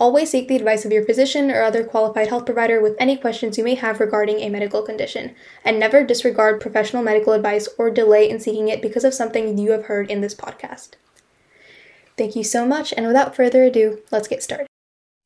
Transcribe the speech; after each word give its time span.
Always 0.00 0.30
seek 0.30 0.48
the 0.48 0.56
advice 0.56 0.84
of 0.84 0.90
your 0.90 1.04
physician 1.04 1.52
or 1.52 1.62
other 1.62 1.84
qualified 1.84 2.26
health 2.28 2.46
provider 2.46 2.80
with 2.80 2.96
any 2.98 3.16
questions 3.16 3.56
you 3.56 3.62
may 3.62 3.76
have 3.76 4.00
regarding 4.00 4.40
a 4.40 4.48
medical 4.48 4.82
condition, 4.82 5.36
and 5.64 5.78
never 5.78 6.04
disregard 6.04 6.60
professional 6.60 7.02
medical 7.02 7.32
advice 7.32 7.68
or 7.78 7.90
delay 7.90 8.28
in 8.28 8.40
seeking 8.40 8.68
it 8.68 8.82
because 8.82 9.04
of 9.04 9.14
something 9.14 9.56
you 9.56 9.70
have 9.70 9.84
heard 9.84 10.10
in 10.10 10.20
this 10.20 10.34
podcast. 10.34 10.90
Thank 12.16 12.34
you 12.34 12.42
so 12.42 12.66
much, 12.66 12.92
and 12.96 13.06
without 13.06 13.36
further 13.36 13.62
ado, 13.62 14.00
let's 14.10 14.26
get 14.26 14.42
started. 14.42 14.66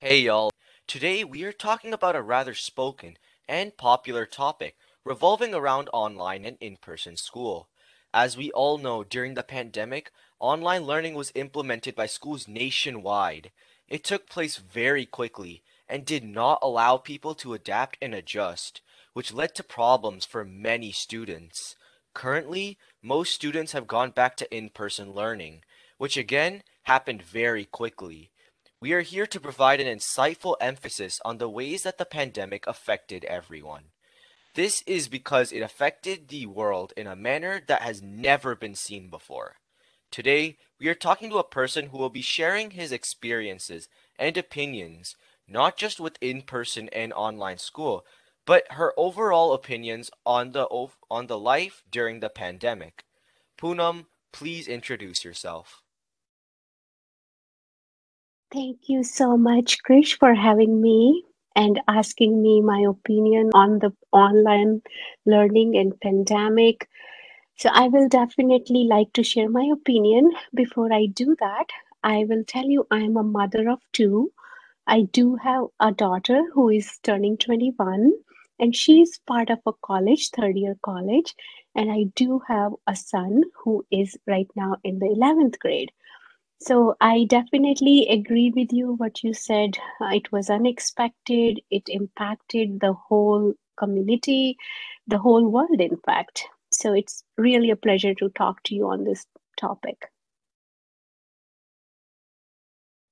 Hey 0.00 0.20
y'all, 0.20 0.50
today 0.86 1.24
we 1.24 1.44
are 1.44 1.52
talking 1.52 1.94
about 1.94 2.14
a 2.14 2.22
rather 2.22 2.54
spoken 2.54 3.16
and 3.48 3.76
popular 3.76 4.26
topic 4.26 4.76
revolving 5.02 5.54
around 5.54 5.88
online 5.94 6.44
and 6.44 6.58
in 6.60 6.76
person 6.76 7.16
school. 7.16 7.68
As 8.12 8.36
we 8.36 8.50
all 8.52 8.76
know, 8.76 9.02
during 9.02 9.34
the 9.34 9.42
pandemic, 9.42 10.10
online 10.38 10.84
learning 10.84 11.14
was 11.14 11.32
implemented 11.34 11.94
by 11.94 12.06
schools 12.06 12.46
nationwide. 12.46 13.50
It 13.88 14.04
took 14.04 14.28
place 14.28 14.56
very 14.56 15.06
quickly 15.06 15.62
and 15.88 16.04
did 16.04 16.22
not 16.22 16.58
allow 16.62 16.98
people 16.98 17.34
to 17.36 17.54
adapt 17.54 17.96
and 18.02 18.14
adjust, 18.14 18.82
which 19.14 19.32
led 19.32 19.54
to 19.54 19.62
problems 19.62 20.26
for 20.26 20.44
many 20.44 20.92
students. 20.92 21.74
Currently, 22.14 22.78
most 23.02 23.34
students 23.34 23.72
have 23.72 23.86
gone 23.86 24.10
back 24.10 24.36
to 24.36 24.56
in-person 24.56 25.12
learning, 25.12 25.62
which 25.96 26.16
again 26.16 26.62
happened 26.82 27.22
very 27.22 27.64
quickly. 27.64 28.30
We 28.80 28.92
are 28.92 29.00
here 29.00 29.26
to 29.26 29.40
provide 29.40 29.80
an 29.80 29.86
insightful 29.98 30.56
emphasis 30.60 31.20
on 31.24 31.38
the 31.38 31.48
ways 31.48 31.82
that 31.82 31.98
the 31.98 32.04
pandemic 32.04 32.66
affected 32.66 33.24
everyone. 33.24 33.84
This 34.54 34.82
is 34.86 35.08
because 35.08 35.52
it 35.52 35.60
affected 35.60 36.28
the 36.28 36.46
world 36.46 36.92
in 36.96 37.06
a 37.06 37.16
manner 37.16 37.62
that 37.66 37.82
has 37.82 38.02
never 38.02 38.54
been 38.54 38.74
seen 38.74 39.08
before. 39.08 39.56
Today, 40.10 40.58
we 40.80 40.88
are 40.88 40.94
talking 40.94 41.30
to 41.30 41.38
a 41.38 41.44
person 41.44 41.86
who 41.88 41.98
will 41.98 42.10
be 42.10 42.22
sharing 42.22 42.70
his 42.72 42.92
experiences 42.92 43.88
and 44.18 44.36
opinions, 44.36 45.16
not 45.46 45.76
just 45.76 46.00
with 46.00 46.18
in-person 46.20 46.88
and 46.90 47.12
online 47.12 47.58
school, 47.58 48.04
but 48.46 48.64
her 48.72 48.92
overall 48.96 49.52
opinions 49.52 50.10
on 50.24 50.52
the 50.52 50.66
on 51.10 51.26
the 51.26 51.38
life 51.38 51.82
during 51.90 52.20
the 52.20 52.30
pandemic. 52.30 53.04
Poonam, 53.58 54.06
please 54.32 54.66
introduce 54.68 55.24
yourself. 55.24 55.82
Thank 58.52 58.88
you 58.88 59.02
so 59.04 59.36
much, 59.36 59.78
Krish, 59.82 60.18
for 60.18 60.34
having 60.34 60.80
me 60.80 61.24
and 61.54 61.80
asking 61.88 62.40
me 62.40 62.60
my 62.62 62.80
opinion 62.88 63.50
on 63.52 63.78
the 63.78 63.92
online 64.12 64.80
learning 65.26 65.76
and 65.76 66.00
pandemic. 66.00 66.88
So 67.58 67.70
I 67.72 67.88
will 67.88 68.08
definitely 68.08 68.84
like 68.84 69.12
to 69.14 69.22
share 69.22 69.50
my 69.50 69.70
opinion. 69.72 70.32
Before 70.54 70.92
I 70.92 71.06
do 71.06 71.36
that, 71.40 71.66
I 72.04 72.24
will 72.28 72.44
tell 72.44 72.64
you 72.64 72.86
I 72.90 73.00
am 73.00 73.16
a 73.16 73.22
mother 73.22 73.70
of 73.70 73.80
two. 73.92 74.32
I 74.86 75.02
do 75.02 75.36
have 75.36 75.66
a 75.80 75.92
daughter 75.92 76.42
who 76.54 76.70
is 76.70 76.98
turning 77.02 77.38
21 77.38 78.12
and 78.60 78.76
she's 78.76 79.20
part 79.26 79.50
of 79.50 79.60
a 79.66 79.72
college, 79.84 80.30
third 80.30 80.56
year 80.58 80.76
college. 80.84 81.34
And 81.74 81.92
I 81.92 82.04
do 82.16 82.40
have 82.48 82.72
a 82.86 82.96
son 82.96 83.42
who 83.64 83.86
is 83.90 84.16
right 84.26 84.48
now 84.56 84.76
in 84.84 84.98
the 85.00 85.06
11th 85.08 85.58
grade. 85.60 85.92
So 86.60 86.96
I 87.00 87.26
definitely 87.28 88.08
agree 88.08 88.52
with 88.56 88.72
you 88.72 88.94
what 88.94 89.22
you 89.24 89.34
said. 89.34 89.78
It 90.00 90.32
was 90.32 90.50
unexpected. 90.50 91.60
It 91.70 91.84
impacted 91.88 92.80
the 92.80 92.94
whole 92.94 93.54
community, 93.78 94.56
the 95.06 95.18
whole 95.18 95.48
world, 95.48 95.80
in 95.80 95.96
fact. 95.98 96.44
So 96.78 96.92
it's 96.92 97.24
really 97.36 97.70
a 97.70 97.76
pleasure 97.76 98.14
to 98.14 98.28
talk 98.30 98.62
to 98.64 98.74
you 98.74 98.88
on 98.88 99.04
this 99.04 99.26
topic. 99.58 100.10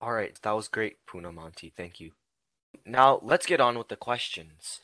All 0.01 0.13
right, 0.13 0.39
that 0.43 0.53
was 0.53 0.69
great, 0.69 0.99
Poonam 1.07 1.39
Auntie. 1.39 1.73
Thank 1.77 2.01
you. 2.01 2.13
Now, 2.85 3.19
let's 3.23 3.47
get 3.47 3.61
on 3.61 3.77
with 3.77 3.89
the 3.89 3.97
questions. 3.97 4.83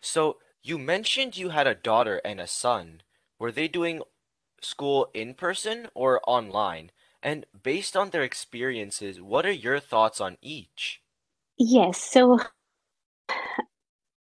So, 0.00 0.38
you 0.62 0.78
mentioned 0.78 1.36
you 1.36 1.50
had 1.50 1.66
a 1.66 1.74
daughter 1.74 2.20
and 2.24 2.40
a 2.40 2.46
son. 2.46 3.02
Were 3.38 3.52
they 3.52 3.68
doing 3.68 4.02
school 4.60 5.08
in 5.14 5.34
person 5.34 5.88
or 5.94 6.20
online? 6.26 6.90
And 7.22 7.46
based 7.62 7.96
on 7.96 8.10
their 8.10 8.22
experiences, 8.22 9.20
what 9.20 9.46
are 9.46 9.52
your 9.52 9.80
thoughts 9.80 10.20
on 10.20 10.36
each? 10.42 11.00
Yes, 11.56 12.02
so 12.02 12.38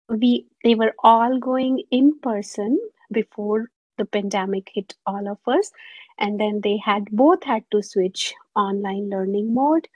we 0.09 0.47
they 0.63 0.75
were 0.75 0.93
all 1.03 1.39
going 1.39 1.83
in 1.91 2.19
person 2.19 2.79
before 3.13 3.69
the 3.97 4.05
pandemic 4.05 4.71
hit 4.73 4.95
all 5.07 5.27
of 5.29 5.39
us. 5.47 5.71
And 6.19 6.39
then 6.39 6.61
they 6.63 6.77
had 6.77 7.05
both 7.11 7.43
had 7.43 7.63
to 7.71 7.83
switch 7.83 8.33
online 8.55 9.09
learning 9.09 9.53
mode. 9.53 9.87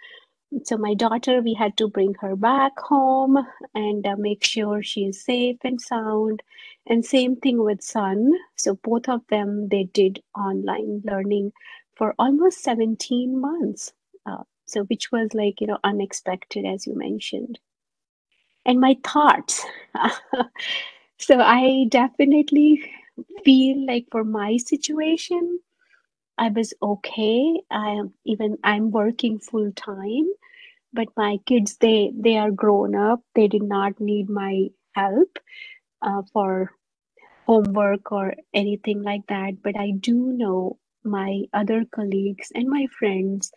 So 0.64 0.78
my 0.78 0.94
daughter 0.94 1.42
we 1.42 1.54
had 1.56 1.78
to 1.78 1.90
bring 1.90 2.14
her 2.22 2.36
back 2.36 2.80
home 2.80 3.38
and 3.76 4.08
uh, 4.08 4.16
make 4.18 4.44
sure 4.44 4.84
she 4.84 5.06
is 5.06 5.24
safe 5.24 5.58
and 5.64 5.82
sound. 5.82 6.44
And 6.86 7.06
same 7.06 7.36
thing 7.38 7.64
with 7.64 7.82
son. 7.84 8.34
So 8.56 8.76
both 8.84 9.10
of 9.10 9.22
them 9.30 9.70
they 9.70 9.86
did 9.86 10.24
online 10.38 11.02
learning 11.06 11.54
for 11.96 12.16
almost 12.20 12.64
17 12.64 13.40
months 13.42 13.94
uh, 14.26 14.44
so 14.68 14.84
which 14.86 15.12
was 15.12 15.34
like 15.34 15.62
you 15.62 15.68
know 15.68 15.80
unexpected 15.84 16.66
as 16.66 16.88
you 16.88 16.96
mentioned. 16.96 17.60
And 18.66 18.80
my 18.80 18.98
thoughts. 19.04 19.66
So 21.20 21.40
i 21.42 21.86
definitely 21.90 22.84
feel 23.46 23.86
like 23.86 24.08
for 24.12 24.24
my 24.24 24.58
situation, 24.58 25.60
I 26.38 26.50
was 26.50 26.74
okay. 26.82 27.62
I 27.72 27.92
am 27.92 28.14
even 28.26 28.58
I'm 28.64 28.92
working 28.92 29.40
full 29.40 29.72
time, 29.74 30.28
but 30.94 31.10
my 31.18 31.38
kids 31.46 31.78
they 31.78 32.12
they 32.16 32.38
are 32.38 32.52
grown 32.52 32.96
up. 32.96 33.22
They 33.36 33.48
did 33.48 33.64
not 33.64 34.00
need 34.00 34.30
my 34.30 34.70
help 34.96 35.40
uh, 36.02 36.24
for 36.34 36.72
homework 37.48 38.12
or 38.12 38.36
anything 38.54 39.04
like 39.04 39.28
that. 39.28 39.62
But 39.64 39.78
I 39.78 39.92
do 39.92 40.16
know 40.34 40.80
my 41.04 41.44
other 41.54 41.86
colleagues 41.86 42.52
and 42.56 42.70
my 42.70 42.88
friends 43.00 43.52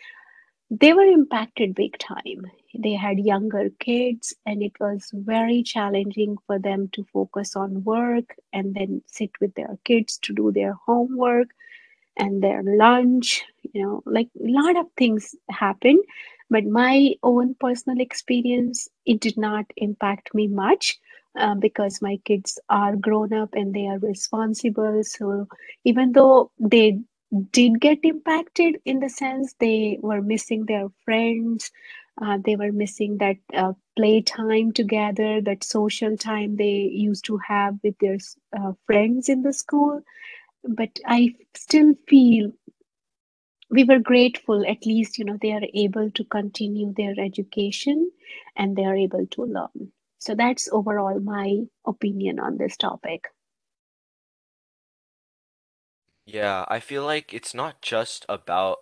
they 0.71 0.93
were 0.93 1.05
impacted 1.05 1.75
big 1.75 1.99
time. 1.99 2.47
They 2.79 2.95
had 2.95 3.19
younger 3.21 3.71
kids, 3.81 4.35
and 4.47 4.63
it 4.63 4.73
was 4.81 5.11
very 5.15 5.63
challenging 5.63 6.37
for 6.47 6.59
them 6.59 6.89
to 6.93 7.05
focus 7.13 7.57
on 7.57 7.85
work 7.85 8.37
and 8.53 8.75
then 8.75 9.03
sit 9.07 9.31
with 9.41 9.55
their 9.55 9.79
kids 9.85 10.19
to 10.25 10.35
do 10.35 10.53
their 10.53 10.75
homework 10.87 11.49
and 12.17 12.43
their 12.43 12.63
lunch. 12.63 13.43
You 13.73 13.83
know, 13.83 14.03
like 14.07 14.29
a 14.39 14.49
lot 14.51 14.77
of 14.77 14.87
things 14.97 15.35
happened. 15.51 16.01
But 16.51 16.65
my 16.65 17.15
own 17.23 17.55
personal 17.61 18.01
experience, 18.01 18.89
it 19.07 19.21
did 19.21 19.37
not 19.39 19.67
impact 19.77 20.35
me 20.35 20.49
much. 20.49 20.99
Uh, 21.39 21.55
because 21.55 22.03
my 22.03 22.19
kids 22.25 22.59
are 22.71 22.97
grown 22.97 23.33
up 23.33 23.51
and 23.55 23.73
they 23.73 23.87
are 23.87 23.99
responsible. 24.01 25.03
So 25.05 25.47
even 25.85 26.13
though 26.13 26.51
they 26.59 26.99
did 27.53 27.81
get 27.81 27.99
impacted 28.03 28.81
in 28.85 29.01
the 29.01 29.09
sense 29.09 29.55
they 29.61 29.99
were 30.03 30.21
missing 30.23 30.67
their 30.67 30.89
friends 31.05 31.71
uh, 32.21 32.39
they 32.45 32.57
were 32.57 32.73
missing 32.73 33.19
that 33.19 33.37
uh, 33.55 33.73
play 33.97 34.21
time 34.21 34.73
together 34.73 35.41
that 35.41 35.65
social 35.65 36.17
time 36.17 36.57
they 36.57 36.91
used 36.93 37.25
to 37.25 37.39
have 37.39 37.79
with 37.83 37.97
their 37.99 38.19
uh, 38.59 38.73
friends 38.87 39.29
in 39.29 39.43
the 39.43 39.53
school. 39.53 40.01
But 40.65 40.99
i 41.07 41.35
still 41.55 41.95
feel 42.07 42.53
we 43.71 43.85
were 43.85 43.99
grateful. 43.99 44.67
At 44.67 44.85
least 44.85 45.19
you 45.19 45.25
know 45.25 45.39
they 45.41 45.53
are 45.53 45.67
able 45.75 46.11
to 46.11 46.25
continue 46.25 46.93
their 46.93 47.15
education 47.19 48.11
and 48.57 48.77
they 48.77 48.85
are 48.85 48.97
able 48.97 49.27
to 49.27 49.45
learn. 49.45 49.93
So 50.19 50.35
that's 50.35 50.69
overall 50.73 51.19
my 51.21 51.63
opinion 51.87 52.41
on 52.41 52.59
this 52.59 52.77
topic. 52.77 53.29
Yeah, 56.27 56.65
I 56.69 56.81
feel 56.81 57.05
like 57.05 57.35
it's 57.35 57.55
not 57.55 57.83
just 57.83 58.27
about 58.29 58.79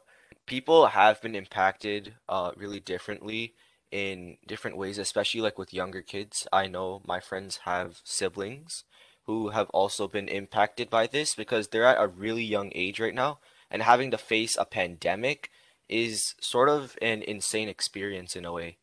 people 0.49 0.87
have 0.89 1.23
been 1.23 1.37
impacted 1.37 2.15
uh 2.29 2.51
really 2.57 2.81
differently 2.81 3.55
in 3.93 4.37
different 4.47 4.77
ways, 4.77 4.99
especially 4.99 5.41
like 5.41 5.59
with 5.59 5.73
younger 5.73 6.03
kids. 6.03 6.47
I 6.53 6.67
know 6.67 7.03
my 7.07 7.21
friends 7.21 7.59
have 7.65 8.01
siblings 8.05 8.85
who 9.27 9.51
have 9.51 9.71
also 9.71 10.09
been 10.09 10.29
impacted 10.29 10.91
by 10.91 11.07
this 11.07 11.35
because 11.37 11.69
they're 11.69 11.85
at 11.93 12.03
a 12.03 12.09
really 12.09 12.43
young 12.45 12.73
age 12.75 12.99
right 13.01 13.15
now, 13.15 13.39
and 13.71 13.83
having 13.83 14.11
to 14.11 14.19
face 14.19 14.57
a 14.57 14.65
pandemic 14.65 15.51
is 15.89 16.35
sort 16.41 16.69
of 16.69 16.97
an 17.03 17.23
insane 17.23 17.69
experience 17.69 18.35
in 18.37 18.45
a 18.45 18.53
way, 18.53 18.79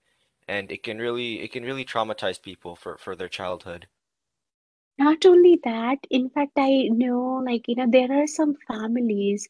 and 0.48 0.72
it 0.72 0.84
can 0.84 1.00
really 1.00 1.42
it 1.42 1.52
can 1.52 1.64
really 1.66 1.86
traumatize 1.86 2.42
people 2.42 2.76
for 2.78 2.98
for 2.98 3.16
their 3.16 3.30
childhood. 3.30 3.88
Not 4.98 5.26
only 5.26 5.60
that, 5.64 6.00
in 6.10 6.30
fact, 6.30 6.54
I 6.58 6.90
know, 6.92 7.42
like, 7.46 7.68
you 7.68 7.76
know, 7.76 7.88
there 7.90 8.12
are 8.12 8.28
some 8.28 8.56
families 8.68 9.48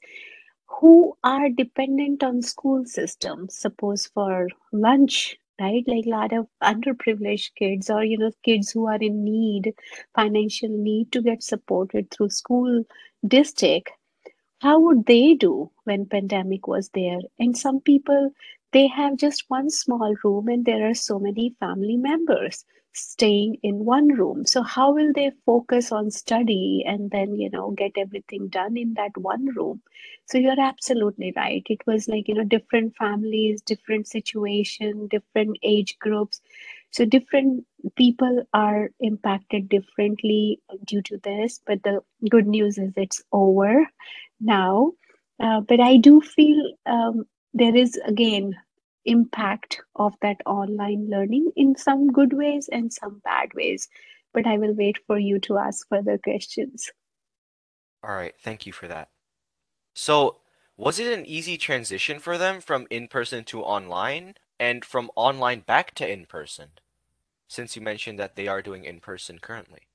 who 0.67 1.17
are 1.23 1.49
dependent 1.49 2.23
on 2.23 2.41
school 2.41 2.85
systems, 2.85 3.57
suppose 3.57 4.07
for 4.07 4.47
lunch, 4.71 5.37
right? 5.59 5.83
Like 5.87 6.05
a 6.05 6.09
lot 6.09 6.33
of 6.33 6.47
underprivileged 6.63 7.55
kids 7.55 7.89
or, 7.89 8.03
you 8.03 8.17
know, 8.17 8.31
kids 8.43 8.71
who 8.71 8.87
are 8.87 8.97
in 8.97 9.23
need, 9.23 9.73
financial 10.15 10.69
need 10.69 11.11
to 11.13 11.21
get 11.21 11.43
supported 11.43 12.11
through 12.11 12.29
school 12.29 12.83
district. 13.27 13.91
How 14.61 14.79
would 14.79 15.05
they 15.05 15.33
do 15.35 15.71
when 15.85 16.05
pandemic 16.07 16.67
was 16.67 16.89
there? 16.89 17.19
And 17.39 17.57
some 17.57 17.79
people 17.81 18.31
they 18.75 18.87
have 18.87 19.17
just 19.17 19.45
one 19.49 19.69
small 19.71 20.15
room 20.23 20.49
and 20.49 20.65
there 20.65 20.89
are 20.89 20.93
so 20.95 21.19
many 21.19 21.55
family 21.59 21.97
members 21.97 22.65
staying 22.93 23.57
in 23.63 23.85
one 23.85 24.09
room. 24.09 24.45
So 24.45 24.63
how 24.63 24.93
will 24.93 25.13
they 25.13 25.31
focus 25.45 25.91
on 25.91 26.11
study 26.11 26.83
and 26.87 27.11
then 27.11 27.35
you 27.35 27.49
know 27.49 27.71
get 27.71 27.93
everything 27.97 28.49
done 28.49 28.77
in 28.77 28.93
that 28.95 29.17
one 29.17 29.47
room? 29.55 29.81
So 30.27 30.37
you're 30.37 30.59
absolutely 30.59 31.33
right. 31.35 31.63
It 31.69 31.81
was 31.87 32.07
like 32.09 32.27
you 32.29 32.35
know 32.35 32.43
different 32.45 32.95
families 32.97 33.61
different 33.61 34.07
situation 34.07 35.07
different 35.09 35.57
age 35.63 35.97
groups. 35.99 36.41
So 36.91 37.05
different 37.05 37.65
people 37.95 38.43
are 38.53 38.91
impacted 38.99 39.69
differently 39.69 40.61
due 40.85 41.01
to 41.03 41.17
this 41.23 41.61
but 41.65 41.83
the 41.83 42.01
good 42.29 42.47
news 42.47 42.77
is 42.77 42.93
it's 42.97 43.23
over 43.31 43.87
now. 44.41 44.93
Uh, 45.39 45.61
but 45.61 45.79
I 45.81 45.97
do 45.97 46.21
feel 46.21 46.73
um, 46.85 47.25
there 47.53 47.75
is 47.75 47.99
again 48.05 48.55
impact 49.05 49.81
of 49.95 50.13
that 50.21 50.37
online 50.45 51.07
learning 51.09 51.51
in 51.55 51.75
some 51.75 52.11
good 52.11 52.33
ways 52.33 52.69
and 52.71 52.91
some 52.91 53.21
bad 53.23 53.53
ways. 53.53 53.87
But 54.33 54.45
I 54.45 54.57
will 54.57 54.73
wait 54.73 54.97
for 55.07 55.17
you 55.17 55.39
to 55.41 55.57
ask 55.57 55.87
further 55.87 56.17
questions. 56.17 56.89
All 58.03 58.15
right, 58.15 58.33
thank 58.41 58.65
you 58.65 58.73
for 58.73 58.87
that. 58.87 59.09
So, 59.93 60.41
was 60.77 60.99
it 60.99 61.17
an 61.17 61.25
easy 61.25 61.57
transition 61.57 62.19
for 62.19 62.37
them 62.37 62.59
from 62.59 62.85
in-person 62.89 63.45
to 63.45 63.61
online 63.61 64.35
and 64.59 64.83
from 64.83 65.09
online 65.15 65.61
back 65.61 65.95
to 65.95 66.11
in-person? 66.11 66.71
Since 67.47 67.75
you 67.75 67.81
mentioned 67.81 68.19
that 68.19 68.35
they 68.35 68.47
are 68.47 68.61
doing 68.61 68.83
in-person 68.83 69.39
currently. 69.39 69.87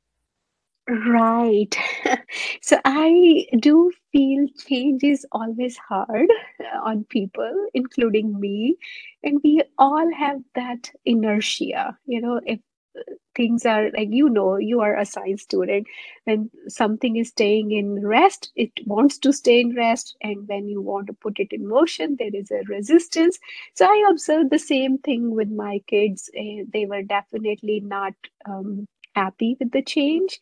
Right. 0.90 1.76
So 2.62 2.78
I 2.84 3.46
do 3.60 3.92
feel 4.12 4.46
change 4.66 5.04
is 5.04 5.24
always 5.32 5.76
hard 5.76 6.28
uh, 6.60 6.78
on 6.82 7.04
people, 7.04 7.66
including 7.74 8.38
me. 8.40 8.76
And 9.22 9.40
we 9.44 9.62
all 9.78 10.12
have 10.12 10.40
that 10.54 10.90
inertia. 11.04 11.96
You 12.06 12.20
know, 12.22 12.40
if 12.44 12.58
uh, 12.96 13.02
things 13.36 13.66
are 13.66 13.90
like, 13.92 14.08
you 14.10 14.28
know, 14.28 14.56
you 14.56 14.80
are 14.80 14.96
a 14.96 15.04
science 15.04 15.42
student, 15.42 15.86
when 16.24 16.50
something 16.68 17.16
is 17.16 17.28
staying 17.28 17.70
in 17.72 18.04
rest, 18.06 18.50
it 18.56 18.72
wants 18.86 19.18
to 19.18 19.32
stay 19.32 19.60
in 19.60 19.74
rest. 19.76 20.16
And 20.22 20.48
when 20.48 20.68
you 20.68 20.80
want 20.82 21.06
to 21.08 21.12
put 21.12 21.38
it 21.40 21.48
in 21.52 21.68
motion, 21.68 22.16
there 22.18 22.34
is 22.34 22.50
a 22.50 22.62
resistance. 22.68 23.38
So 23.74 23.86
I 23.86 24.08
observed 24.10 24.50
the 24.50 24.58
same 24.58 24.98
thing 24.98 25.30
with 25.34 25.50
my 25.50 25.80
kids. 25.86 26.30
Uh, 26.36 26.64
they 26.72 26.86
were 26.86 27.02
definitely 27.02 27.80
not 27.80 28.14
um, 28.48 28.86
happy 29.14 29.56
with 29.58 29.72
the 29.72 29.82
change 29.82 30.40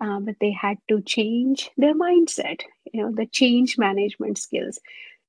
uh, 0.00 0.20
but 0.20 0.36
they 0.40 0.52
had 0.52 0.78
to 0.88 1.00
change 1.02 1.70
their 1.76 1.94
mindset, 1.94 2.62
you 2.92 3.02
know, 3.02 3.12
the 3.14 3.26
change 3.26 3.78
management 3.78 4.38
skills. 4.38 4.78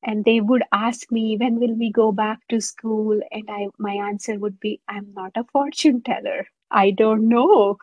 And 0.04 0.26
they 0.26 0.42
would 0.42 0.64
ask 0.72 1.12
me, 1.12 1.38
when 1.38 1.60
will 1.60 1.76
we 1.76 1.92
go 1.92 2.12
back 2.12 2.40
to 2.50 2.60
school? 2.62 3.20
And 3.32 3.44
I, 3.50 3.68
my 3.78 3.94
answer 3.96 4.38
would 4.40 4.60
be, 4.60 4.82
I'm 4.88 5.14
not 5.14 5.32
a 5.36 5.44
fortune 5.46 6.02
teller. 6.02 6.48
I 6.72 6.92
don't 6.92 7.30
know. 7.30 7.78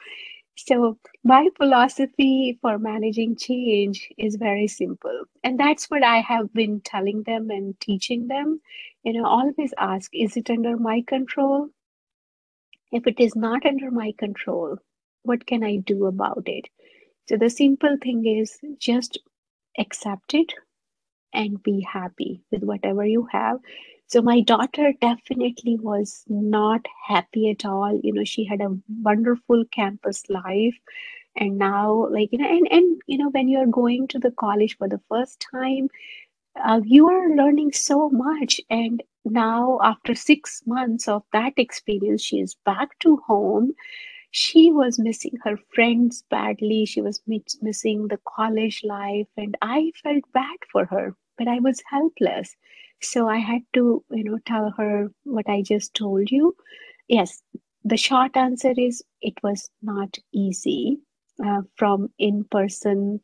So 0.57 0.99
my 1.25 1.49
philosophy 1.57 2.59
for 2.61 2.79
managing 2.79 3.37
change 3.37 4.11
is 4.19 4.37
very 4.37 4.69
simple. 4.69 5.25
And 5.45 5.59
that's 5.59 5.87
what 5.91 6.03
I 6.05 6.19
have 6.21 6.53
been 6.53 6.81
telling 6.83 7.23
them 7.23 7.51
and 7.51 7.79
teaching 7.81 8.29
them. 8.29 8.61
You 9.05 9.15
know, 9.15 9.27
always 9.27 9.73
ask, 9.79 10.11
is 10.15 10.37
it 10.37 10.51
under 10.51 10.77
my 10.77 11.03
control? 11.07 11.71
If 12.93 13.07
it 13.07 13.19
is 13.19 13.35
not 13.35 13.65
under 13.65 13.91
my 13.91 14.13
control, 14.13 14.77
what 15.23 15.47
can 15.47 15.65
I 15.65 15.77
do 15.77 16.05
about 16.05 16.43
it? 16.45 16.69
So 17.29 17.37
the 17.37 17.51
simple 17.51 17.97
thing 18.03 18.27
is 18.27 18.59
just 18.79 19.19
accept 19.79 20.35
it 20.35 20.55
and 21.33 21.63
be 21.63 21.81
happy 21.81 22.43
with 22.51 22.65
whatever 22.65 23.07
you 23.07 23.29
have. 23.33 23.59
So 24.09 24.23
my 24.23 24.41
daughter 24.41 24.93
definitely 25.01 25.79
was 25.79 26.25
not 26.29 26.87
happy 27.07 27.51
at 27.51 27.67
all. 27.67 28.01
You 28.03 28.15
know, 28.15 28.25
she 28.25 28.45
had 28.45 28.61
a 28.63 28.77
wonderful 29.03 29.65
campus 29.73 30.25
life. 30.31 30.77
And 31.37 31.59
now, 31.59 32.09
like, 32.11 32.31
you 32.33 32.39
know, 32.39 32.49
and, 32.49 32.69
and 32.71 33.03
you 33.07 33.19
know, 33.19 33.31
when 33.31 33.49
you're 33.49 33.67
going 33.67 34.09
to 34.09 34.19
the 34.19 34.33
college 34.33 34.77
for 34.79 34.89
the 34.89 35.01
first 35.09 35.45
time, 35.53 35.89
uh, 36.65 36.81
you 36.85 37.09
are 37.09 37.37
learning 37.37 37.73
so 37.73 38.11
much. 38.11 38.61
And 38.71 39.03
now, 39.25 39.79
after 39.83 40.15
six 40.15 40.63
months 40.67 41.09
of 41.09 41.23
that 41.33 41.55
experience, 41.57 42.23
she 42.23 42.41
is 42.41 42.57
back 42.65 42.99
to 43.01 43.19
home 43.27 43.73
she 44.31 44.71
was 44.73 44.99
missing 44.99 45.35
her 45.45 45.57
friends 45.75 46.23
badly. 46.31 46.85
She 46.87 47.01
was 47.01 47.23
missing 47.27 48.09
the 48.09 48.21
college 48.37 48.83
life, 48.85 49.29
and 49.37 49.57
I 49.63 49.93
felt 50.03 50.25
bad 50.33 50.59
for 50.71 50.85
her, 50.87 51.15
but 51.37 51.49
I 51.49 51.59
was 51.61 51.83
helpless. 51.91 52.57
So 53.01 53.29
I 53.29 53.39
had 53.39 53.63
to, 53.75 54.05
you 54.11 54.25
know, 54.25 54.39
tell 54.45 54.71
her 54.77 55.11
what 55.25 55.49
I 55.49 55.63
just 55.63 55.95
told 55.95 56.31
you. 56.31 56.57
Yes, 57.09 57.43
the 57.85 57.97
short 57.97 58.37
answer 58.37 58.73
is 58.77 59.03
it 59.23 59.35
was 59.43 59.71
not 59.83 60.19
easy 60.33 60.99
uh, 61.45 61.63
from 61.77 62.11
in 62.19 62.45
person 62.45 63.21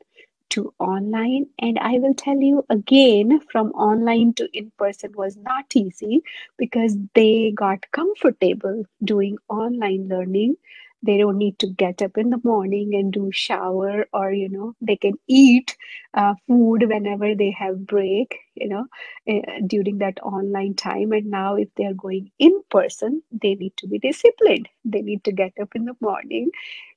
to 0.50 0.72
online. 0.78 1.46
And 1.58 1.78
I 1.78 1.98
will 1.98 2.14
tell 2.14 2.36
you 2.40 2.64
again, 2.70 3.40
from 3.50 3.72
online 3.72 4.34
to 4.34 4.48
in 4.56 4.70
person 4.78 5.12
was 5.16 5.36
not 5.36 5.74
easy 5.74 6.22
because 6.58 6.96
they 7.14 7.52
got 7.52 7.90
comfortable 7.92 8.84
doing 9.02 9.36
online 9.48 10.08
learning 10.08 10.56
they 11.04 11.18
don't 11.18 11.38
need 11.38 11.58
to 11.60 11.66
get 11.68 12.02
up 12.02 12.16
in 12.18 12.30
the 12.30 12.40
morning 12.44 12.94
and 12.94 13.12
do 13.12 13.30
shower 13.32 14.06
or 14.12 14.32
you 14.32 14.48
know 14.48 14.74
they 14.80 14.96
can 14.96 15.14
eat 15.28 15.76
uh, 16.14 16.34
food 16.46 16.84
whenever 16.88 17.34
they 17.34 17.50
have 17.50 17.86
break 17.86 18.38
you 18.54 18.68
know 18.68 18.86
uh, 19.30 19.60
during 19.66 19.98
that 19.98 20.18
online 20.22 20.74
time. 20.74 21.12
And 21.12 21.26
now 21.30 21.56
if 21.56 21.68
they 21.76 21.84
are 21.86 21.94
going 21.94 22.30
in 22.38 22.60
person 22.70 23.22
they 23.32 23.54
need 23.54 23.76
to 23.78 23.86
be 23.88 23.98
disciplined. 23.98 24.68
They 24.84 25.02
need 25.02 25.24
to 25.24 25.32
get 25.32 25.52
up 25.60 25.74
in 25.74 25.84
the 25.84 25.96
morning. 26.00 26.50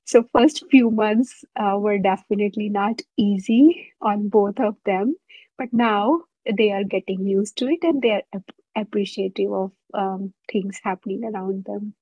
So 0.06 0.24
first 0.24 0.64
few 0.72 0.90
months 0.90 1.44
uh, 1.56 1.78
were 1.80 1.98
definitely 2.00 2.70
not 2.70 3.02
easy 3.18 3.92
on 4.02 4.30
both 4.30 4.60
of 4.60 4.76
them. 4.86 5.16
But 5.58 5.74
now 5.74 6.24
they 6.58 6.72
are 6.72 6.84
getting 6.84 7.26
used 7.28 7.58
to 7.58 7.68
it 7.68 7.84
and 7.84 8.02
they 8.02 8.12
are 8.12 8.24
ap- 8.34 8.56
appreciative 8.76 9.52
of 9.52 9.72
um, 9.94 10.34
things 10.52 10.80
happening 10.84 11.24
around 11.26 11.66
them 11.66 11.94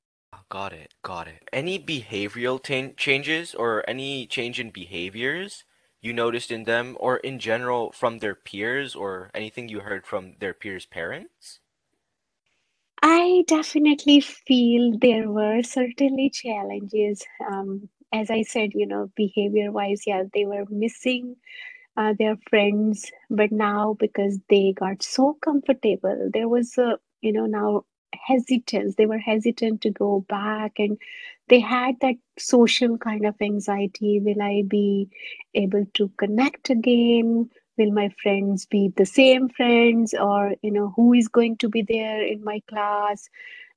Got 0.50 0.74
it, 0.74 0.96
got 1.04 1.28
it. 1.28 1.48
Any 1.54 1.78
behavioral 1.80 2.64
tan- 2.64 2.96
changes 2.98 3.54
or 3.56 3.84
any 3.88 4.26
change 4.28 4.60
in 4.60 4.72
behaviors 4.72 5.66
you 6.02 6.14
noticed 6.14 6.52
in 6.52 6.64
them 6.64 6.98
or 7.00 7.18
in 7.18 7.38
general 7.40 7.92
from 7.92 8.20
their 8.20 8.36
peers 8.36 8.96
or 8.96 9.30
anything 9.36 9.70
you 9.70 9.82
heard 9.82 10.08
from 10.08 10.36
their 10.40 10.56
peers' 10.56 10.88
parents? 10.88 11.60
I 13.04 13.46
definitely 13.48 14.22
feel 14.22 14.98
there 15.00 15.32
were 15.32 15.64
certainly 15.64 16.30
challenges. 16.32 17.24
Um, 17.50 17.90
as 18.14 18.30
I 18.30 18.44
said, 18.44 18.72
you 18.76 18.88
know, 18.88 19.12
behavior 19.16 19.72
wise, 19.72 20.04
yeah, 20.08 20.24
they 20.34 20.46
were 20.46 20.66
missing 20.70 21.38
uh, 21.98 22.14
their 22.20 22.38
friends, 22.50 23.12
but 23.30 23.52
now 23.52 23.96
because 24.00 24.40
they 24.50 24.74
got 24.74 25.04
so 25.04 25.36
comfortable, 25.44 26.30
there 26.34 26.50
was 26.50 26.78
a, 26.78 27.00
you 27.22 27.34
know, 27.34 27.46
now 27.48 27.86
hesitance. 28.28 28.96
They 28.96 29.06
were 29.06 29.20
hesitant 29.20 29.82
to 29.82 29.92
go 29.92 30.26
back 30.30 30.74
and 30.80 30.98
they 31.50 31.60
had 31.60 31.96
that 32.02 32.16
social 32.40 32.98
kind 32.98 33.26
of 33.26 33.36
anxiety. 33.42 34.20
Will 34.20 34.42
I 34.42 34.64
be 34.68 35.10
able 35.54 35.86
to 35.96 36.10
connect 36.18 36.70
again? 36.70 37.50
Will 37.78 37.92
my 37.92 38.10
friends 38.24 38.66
be 38.66 38.92
the 38.96 39.06
same 39.06 39.50
friends? 39.50 40.14
Or, 40.14 40.54
you 40.62 40.72
know, 40.72 40.94
who 40.96 41.14
is 41.14 41.28
going 41.28 41.58
to 41.58 41.70
be 41.70 41.84
there 41.84 42.22
in 42.26 42.44
my 42.44 42.62
class? 42.70 43.30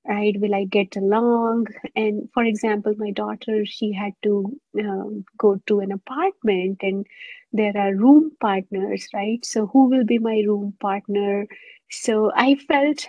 right 0.09 0.41
will 0.41 0.55
i 0.55 0.65
get 0.65 0.97
along 0.97 1.67
and 1.97 2.29
for 2.33 2.45
example 2.45 2.95
my 2.99 3.11
daughter 3.11 3.65
she 3.67 3.93
had 3.93 4.13
to 4.23 4.33
um, 4.81 5.25
go 5.39 5.61
to 5.67 5.81
an 5.81 5.93
apartment 5.93 6.79
and 6.83 7.07
there 7.53 7.77
are 7.77 7.95
room 7.95 8.31
partners 8.41 9.09
right 9.15 9.45
so 9.45 9.67
who 9.67 9.89
will 9.89 10.05
be 10.05 10.19
my 10.19 10.43
room 10.47 10.75
partner 10.81 11.47
so 11.91 12.31
i 12.35 12.55
felt 12.69 13.09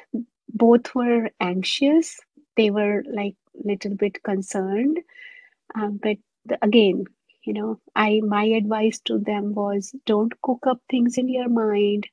both 0.54 0.94
were 0.96 1.30
anxious. 1.40 2.20
They 2.58 2.70
were 2.72 3.04
like 3.12 3.36
little 3.64 3.96
bit 3.96 4.24
concerned. 4.24 5.00
Um, 5.76 6.00
but 6.02 6.18
the, 6.46 6.58
again 6.64 7.06
you 7.44 7.54
know 7.54 7.80
i 7.96 8.22
my 8.26 8.44
advice 8.46 9.00
to 9.02 9.18
them 9.20 9.54
was 9.54 9.96
don't 10.06 10.34
cook 10.42 10.66
up 10.68 10.82
things 10.90 11.18
in 11.18 11.30
your 11.30 11.50
mind. 11.50 12.08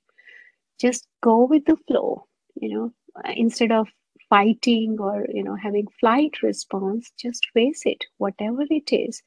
Just 0.80 1.06
go 1.22 1.44
with 1.44 1.64
the 1.66 1.76
flow 1.88 2.26
you 2.56 2.68
know. 2.74 2.92
Instead 3.34 3.72
of 3.72 3.88
fighting 4.28 4.98
or 5.00 5.26
you 5.32 5.42
know 5.42 5.54
having 5.56 5.86
flight 6.00 6.42
response 6.42 7.10
just 7.18 7.46
face 7.54 7.82
it 7.86 8.04
whatever 8.18 8.62
it 8.70 8.92
is 8.92 9.22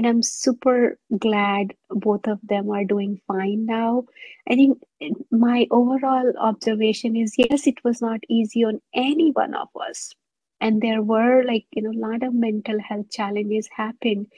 and 0.00 0.06
I'm 0.08 0.22
super 0.22 0.98
glad 1.18 1.74
both 1.90 2.26
of 2.26 2.38
them 2.42 2.70
are 2.70 2.84
doing 2.86 3.20
fine 3.26 3.66
now. 3.66 4.06
I 4.48 4.54
think 4.54 4.82
my 5.30 5.66
overall 5.70 6.32
observation 6.38 7.16
is 7.16 7.34
yes, 7.36 7.66
it 7.66 7.84
was 7.84 8.00
not 8.00 8.20
easy 8.26 8.64
on 8.64 8.80
any 8.94 9.30
one 9.32 9.52
of 9.54 9.68
us. 9.78 10.14
And 10.58 10.80
there 10.80 11.02
were 11.02 11.44
like, 11.44 11.66
you 11.72 11.82
know, 11.82 11.90
a 11.90 12.06
lot 12.08 12.22
of 12.22 12.32
mental 12.32 12.80
health 12.80 13.10
challenges 13.10 13.68
happened, 13.76 14.28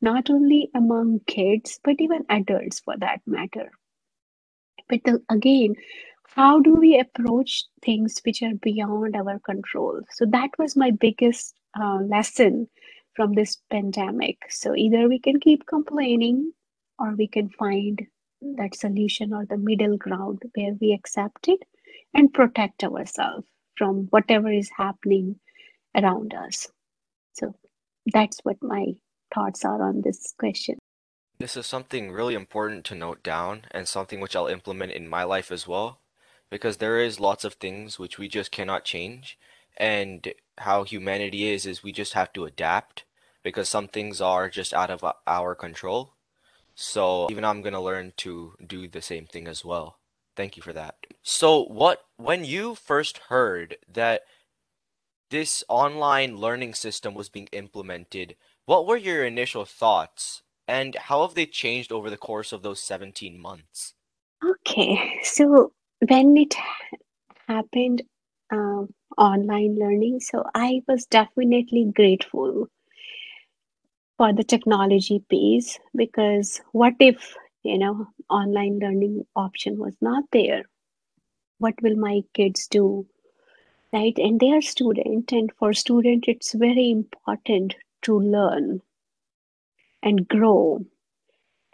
not 0.00 0.30
only 0.30 0.70
among 0.74 1.20
kids, 1.26 1.78
but 1.84 1.96
even 2.00 2.24
adults 2.30 2.80
for 2.80 2.96
that 2.96 3.20
matter. 3.26 3.70
But 4.88 5.04
the, 5.04 5.22
again, 5.28 5.74
how 6.24 6.60
do 6.60 6.72
we 6.74 6.98
approach 6.98 7.66
things 7.82 8.18
which 8.24 8.42
are 8.42 8.54
beyond 8.54 9.14
our 9.14 9.38
control? 9.40 10.00
So 10.10 10.24
that 10.26 10.50
was 10.58 10.74
my 10.74 10.90
biggest 10.90 11.54
uh, 11.78 11.96
lesson 11.96 12.68
from 13.14 13.34
this 13.34 13.58
pandemic. 13.70 14.38
So 14.48 14.74
either 14.74 15.08
we 15.08 15.18
can 15.18 15.40
keep 15.40 15.66
complaining 15.66 16.52
or 16.98 17.14
we 17.16 17.28
can 17.28 17.48
find 17.50 18.00
that 18.56 18.74
solution 18.74 19.32
or 19.32 19.46
the 19.46 19.56
middle 19.56 19.96
ground 19.96 20.42
where 20.54 20.74
we 20.80 20.92
accept 20.92 21.48
it 21.48 21.60
and 22.14 22.32
protect 22.32 22.84
ourselves 22.84 23.46
from 23.76 24.06
whatever 24.10 24.50
is 24.50 24.70
happening 24.76 25.36
around 25.96 26.34
us. 26.34 26.68
So 27.34 27.54
that's 28.12 28.40
what 28.42 28.62
my 28.62 28.86
thoughts 29.34 29.64
are 29.64 29.82
on 29.82 30.02
this 30.02 30.34
question. 30.38 30.78
This 31.38 31.56
is 31.56 31.66
something 31.66 32.12
really 32.12 32.34
important 32.34 32.84
to 32.86 32.94
note 32.94 33.22
down 33.22 33.62
and 33.70 33.88
something 33.88 34.20
which 34.20 34.36
I'll 34.36 34.46
implement 34.46 34.92
in 34.92 35.08
my 35.08 35.24
life 35.24 35.50
as 35.50 35.66
well 35.66 36.00
because 36.50 36.76
there 36.76 37.00
is 37.00 37.18
lots 37.18 37.44
of 37.44 37.54
things 37.54 37.98
which 37.98 38.18
we 38.18 38.28
just 38.28 38.52
cannot 38.52 38.84
change 38.84 39.38
and 39.76 40.32
how 40.58 40.84
humanity 40.84 41.50
is 41.50 41.66
is 41.66 41.82
we 41.82 41.92
just 41.92 42.12
have 42.14 42.32
to 42.34 42.44
adapt 42.44 43.04
because 43.42 43.68
some 43.68 43.88
things 43.88 44.20
are 44.20 44.48
just 44.48 44.72
out 44.72 44.90
of 44.90 45.04
our 45.26 45.54
control. 45.54 46.14
So 46.74 47.28
even 47.30 47.44
I'm 47.44 47.62
going 47.62 47.74
to 47.74 47.80
learn 47.80 48.12
to 48.18 48.54
do 48.64 48.88
the 48.88 49.02
same 49.02 49.26
thing 49.26 49.46
as 49.46 49.64
well. 49.64 49.98
Thank 50.36 50.56
you 50.56 50.62
for 50.62 50.72
that. 50.72 50.96
So 51.22 51.64
what 51.64 52.02
when 52.16 52.44
you 52.44 52.74
first 52.74 53.18
heard 53.28 53.76
that 53.92 54.22
this 55.30 55.64
online 55.68 56.36
learning 56.36 56.74
system 56.74 57.14
was 57.14 57.28
being 57.28 57.48
implemented, 57.52 58.36
what 58.64 58.86
were 58.86 58.96
your 58.96 59.24
initial 59.24 59.64
thoughts 59.64 60.42
and 60.68 60.94
how 60.94 61.26
have 61.26 61.34
they 61.34 61.46
changed 61.46 61.92
over 61.92 62.08
the 62.08 62.16
course 62.16 62.52
of 62.52 62.62
those 62.62 62.82
17 62.82 63.38
months? 63.40 63.94
Okay, 64.44 65.20
so 65.22 65.72
when 66.08 66.36
it 66.36 66.54
happened, 67.48 68.02
um, 68.52 68.92
online 69.18 69.76
learning. 69.78 70.20
So 70.20 70.44
I 70.54 70.82
was 70.88 71.06
definitely 71.06 71.92
grateful 71.94 72.68
for 74.18 74.32
the 74.32 74.44
technology 74.44 75.24
piece 75.28 75.78
because 75.94 76.60
what 76.72 76.94
if, 77.00 77.34
you 77.62 77.78
know, 77.78 78.06
online 78.30 78.78
learning 78.78 79.26
option 79.34 79.78
was 79.78 79.96
not 80.00 80.24
there? 80.32 80.64
What 81.58 81.74
will 81.82 81.96
my 81.96 82.22
kids 82.34 82.66
do? 82.66 83.06
Right? 83.92 84.16
And 84.16 84.40
they 84.40 84.50
are 84.52 84.62
student, 84.62 85.32
and 85.32 85.52
for 85.58 85.72
student, 85.74 86.24
it's 86.26 86.54
very 86.54 86.90
important 86.90 87.74
to 88.02 88.18
learn 88.18 88.80
and 90.02 90.26
grow 90.26 90.84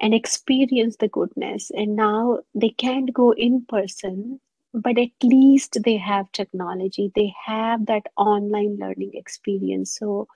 and 0.01 0.15
experience 0.15 0.97
the 0.97 1.09
goodness. 1.09 1.71
And 1.71 1.97
now 1.97 2.41
they 2.55 2.71
can't 2.71 3.13
go 3.13 3.33
in 3.33 3.65
person 3.67 4.41
but 4.75 4.99
at 4.99 5.11
least 5.23 5.79
they 5.85 5.97
have 5.97 6.31
technology. 6.33 7.11
They 7.15 7.35
have 7.47 7.87
that 7.87 8.05
online 8.17 8.77
learning 8.81 9.13
experience. 9.15 9.97
So 9.99 10.29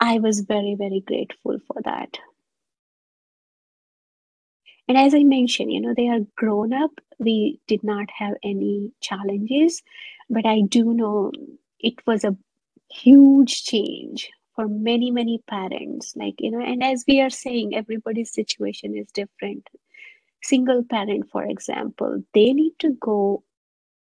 i 0.00 0.18
was 0.18 0.40
very 0.40 0.74
very 0.76 1.00
grateful 1.00 1.58
for 1.66 1.82
that. 1.84 2.18
And 4.88 4.98
as 4.98 5.14
i 5.14 5.22
mentioned 5.24 5.72
you 5.72 5.80
know 5.80 5.94
they 5.96 6.08
are 6.08 6.20
grown 6.36 6.72
up. 6.72 6.90
We 7.18 7.60
did 7.68 7.84
not 7.84 8.10
have 8.18 8.34
any 8.42 8.92
challenges 9.00 9.82
but 10.30 10.46
i 10.46 10.62
do 10.62 10.94
know 10.94 11.32
it 11.80 11.94
was 12.06 12.24
a 12.24 12.36
huge 12.90 13.64
change 13.64 14.30
for 14.56 14.68
many 14.68 15.10
many 15.10 15.42
parents. 15.48 16.14
Like 16.16 16.34
you 16.40 16.50
know 16.50 16.60
and 16.60 16.82
as 16.82 17.04
we 17.08 17.20
are 17.20 17.30
saying 17.30 17.74
everybody's 17.74 18.32
situation 18.34 18.96
is 18.96 19.10
different 19.12 19.68
single 20.42 20.82
parent 20.84 21.28
for 21.30 21.44
example 21.44 22.22
they 22.34 22.52
need 22.52 22.72
to 22.78 22.92
go 23.00 23.42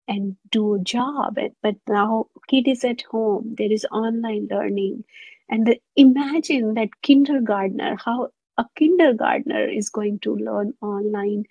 and 0.07 0.35
do 0.51 0.75
a 0.75 0.79
job 0.79 1.37
but 1.61 1.75
now 1.87 2.25
kid 2.47 2.67
is 2.67 2.83
at 2.83 3.01
home 3.03 3.55
there 3.57 3.71
is 3.71 3.85
online 3.91 4.47
learning. 4.51 5.03
And 5.51 5.65
the, 5.65 5.79
imagine 5.95 6.73
that 6.75 6.89
kindergartner 7.01 7.97
how 8.03 8.29
a 8.57 8.65
kindergartner 8.75 9.65
is 9.67 9.89
going 9.89 10.19
to 10.19 10.35
learn 10.35 10.73
online 10.81 11.45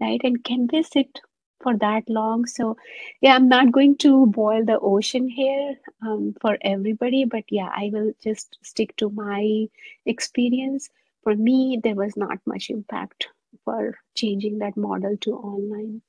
right? 0.00 0.20
And 0.24 0.42
can 0.44 0.68
they 0.70 0.82
sit 0.82 1.20
for 1.60 1.76
that 1.78 2.04
long? 2.08 2.46
So 2.46 2.76
yeah 3.20 3.34
i'm 3.34 3.48
not 3.48 3.72
going 3.72 3.96
to 3.98 4.26
boil 4.26 4.64
the 4.64 4.78
ocean 4.80 5.28
here 5.28 5.74
um, 6.02 6.34
for 6.40 6.58
everybody 6.62 7.24
but 7.24 7.44
yeah 7.50 7.70
i 7.76 7.90
will 7.92 8.12
just 8.22 8.58
stick 8.62 8.96
to 8.96 9.10
my 9.10 9.66
experience. 10.06 10.90
For 11.24 11.34
me 11.34 11.80
there 11.82 11.94
was 11.94 12.16
not 12.16 12.38
much 12.46 12.70
impact 12.70 13.28
for 13.64 13.98
changing 14.14 14.58
that 14.58 14.76
model 14.76 15.16
to 15.18 15.32
online. 15.34 16.02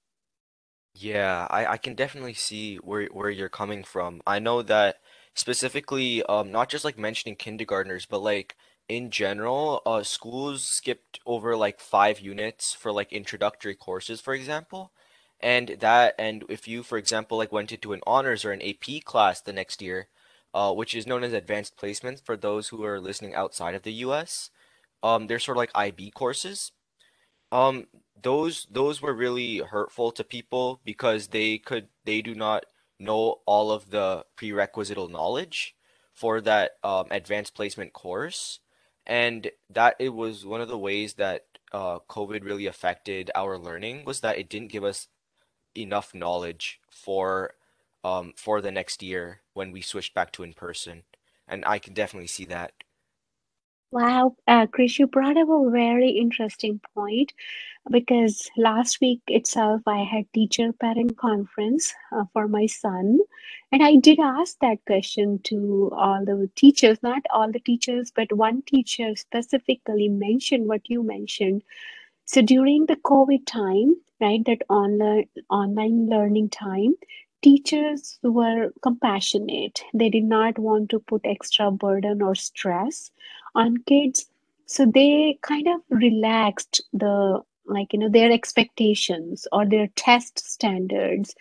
Yeah, 0.93 1.47
I, 1.49 1.65
I 1.73 1.77
can 1.77 1.93
definitely 1.95 2.33
see 2.33 2.77
where 2.77 3.07
where 3.07 3.29
you're 3.29 3.49
coming 3.49 3.83
from. 3.83 4.21
I 4.25 4.39
know 4.39 4.61
that 4.61 5.01
specifically, 5.33 6.23
um, 6.23 6.51
not 6.51 6.69
just 6.69 6.85
like 6.85 6.97
mentioning 6.97 7.35
kindergartners, 7.35 8.05
but 8.05 8.19
like 8.19 8.55
in 8.87 9.11
general, 9.11 9.81
uh, 9.85 10.03
schools 10.03 10.63
skipped 10.63 11.19
over 11.25 11.55
like 11.57 11.79
five 11.81 12.19
units 12.19 12.73
for 12.73 12.91
like 12.93 13.11
introductory 13.11 13.75
courses, 13.75 14.21
for 14.21 14.33
example. 14.33 14.91
And 15.41 15.77
that, 15.81 16.15
and 16.17 16.45
if 16.49 16.67
you, 16.67 16.81
for 16.81 16.97
example, 16.97 17.37
like 17.37 17.51
went 17.51 17.71
into 17.73 17.91
an 17.93 18.01
honors 18.07 18.45
or 18.45 18.51
an 18.51 18.61
AP 18.61 19.01
class 19.01 19.41
the 19.41 19.51
next 19.53 19.81
year, 19.81 20.07
uh, 20.53 20.73
which 20.73 20.95
is 20.95 21.05
known 21.05 21.23
as 21.23 21.33
advanced 21.33 21.75
placement 21.77 22.21
for 22.25 22.37
those 22.37 22.69
who 22.69 22.83
are 22.85 23.01
listening 23.01 23.35
outside 23.35 23.75
of 23.75 23.83
the 23.83 23.93
US, 23.93 24.49
um, 25.03 25.27
they're 25.27 25.39
sort 25.39 25.57
of 25.57 25.59
like 25.59 25.71
IB 25.75 26.09
courses. 26.11 26.71
Um, 27.51 27.87
those 28.21 28.67
those 28.69 29.01
were 29.01 29.13
really 29.13 29.59
hurtful 29.59 30.11
to 30.11 30.23
people 30.23 30.81
because 30.83 31.27
they 31.27 31.57
could 31.57 31.87
they 32.05 32.21
do 32.21 32.33
not 32.33 32.65
know 32.99 33.41
all 33.45 33.71
of 33.71 33.91
the 33.91 34.25
prerequisite 34.35 34.97
knowledge 35.09 35.75
for 36.13 36.39
that 36.41 36.71
um, 36.83 37.07
advanced 37.11 37.53
placement 37.53 37.93
course, 37.93 38.59
and 39.05 39.51
that 39.69 39.95
it 39.99 40.09
was 40.09 40.45
one 40.45 40.61
of 40.61 40.69
the 40.69 40.77
ways 40.77 41.15
that 41.15 41.45
uh, 41.71 41.99
COVID 42.09 42.43
really 42.43 42.65
affected 42.65 43.29
our 43.35 43.57
learning 43.57 44.05
was 44.05 44.21
that 44.21 44.37
it 44.37 44.49
didn't 44.49 44.71
give 44.71 44.83
us 44.83 45.07
enough 45.75 46.15
knowledge 46.15 46.79
for 46.89 47.53
um, 48.03 48.33
for 48.37 48.61
the 48.61 48.71
next 48.71 49.03
year 49.03 49.41
when 49.53 49.71
we 49.71 49.81
switched 49.81 50.13
back 50.13 50.31
to 50.31 50.43
in 50.43 50.53
person, 50.53 51.03
and 51.47 51.63
I 51.65 51.79
can 51.79 51.93
definitely 51.93 52.27
see 52.27 52.45
that. 52.45 52.71
Wow, 53.95 54.35
uh, 54.47 54.67
Krish, 54.67 54.99
you 54.99 55.07
brought 55.07 55.37
up 55.37 55.49
a 55.49 55.69
very 55.71 56.09
interesting 56.11 56.79
point 56.93 57.33
because 57.91 58.49
last 58.57 59.01
week 59.01 59.21
itself 59.27 59.83
I 59.87 60.03
had 60.03 60.33
teacher 60.33 60.73
parent 60.73 61.17
conference 61.17 61.93
uh, 62.11 62.25
for 62.33 62.47
my 62.47 62.65
son, 62.65 63.19
and 63.71 63.83
I 63.83 63.97
did 63.97 64.19
ask 64.19 64.59
that 64.59 64.85
question 64.85 65.39
to 65.45 65.91
all 65.95 66.25
the 66.25 66.49
teachers, 66.55 67.03
not 67.03 67.23
all 67.31 67.51
the 67.51 67.59
teachers, 67.59 68.11
but 68.11 68.33
one 68.33 68.63
teacher 68.63 69.15
specifically 69.15 70.09
mentioned 70.09 70.67
what 70.67 70.89
you 70.89 71.03
mentioned. 71.03 71.63
So 72.25 72.41
during 72.41 72.85
the 72.85 72.97
COVID 72.97 73.45
time, 73.47 73.95
right, 74.21 74.43
that 74.45 74.61
online 74.69 75.27
online 75.49 76.07
learning 76.07 76.49
time, 76.49 76.95
teachers 77.41 78.19
were 78.21 78.71
compassionate. 78.83 79.81
They 79.93 80.09
did 80.09 80.25
not 80.25 80.59
want 80.59 80.89
to 80.91 80.99
put 80.99 81.21
extra 81.25 81.71
burden 81.71 82.21
or 82.21 82.35
stress 82.35 83.11
on 83.55 83.77
kids. 83.87 84.27
So 84.67 84.85
they 84.85 85.39
kind 85.41 85.67
of 85.67 85.81
relaxed 85.89 86.83
the 86.93 87.41
like 87.65 87.93
you 87.93 87.99
know 87.99 88.09
their 88.09 88.31
expectations 88.31 89.47
or 89.51 89.65
their 89.65 89.87
test 89.95 90.39
standards 90.39 91.35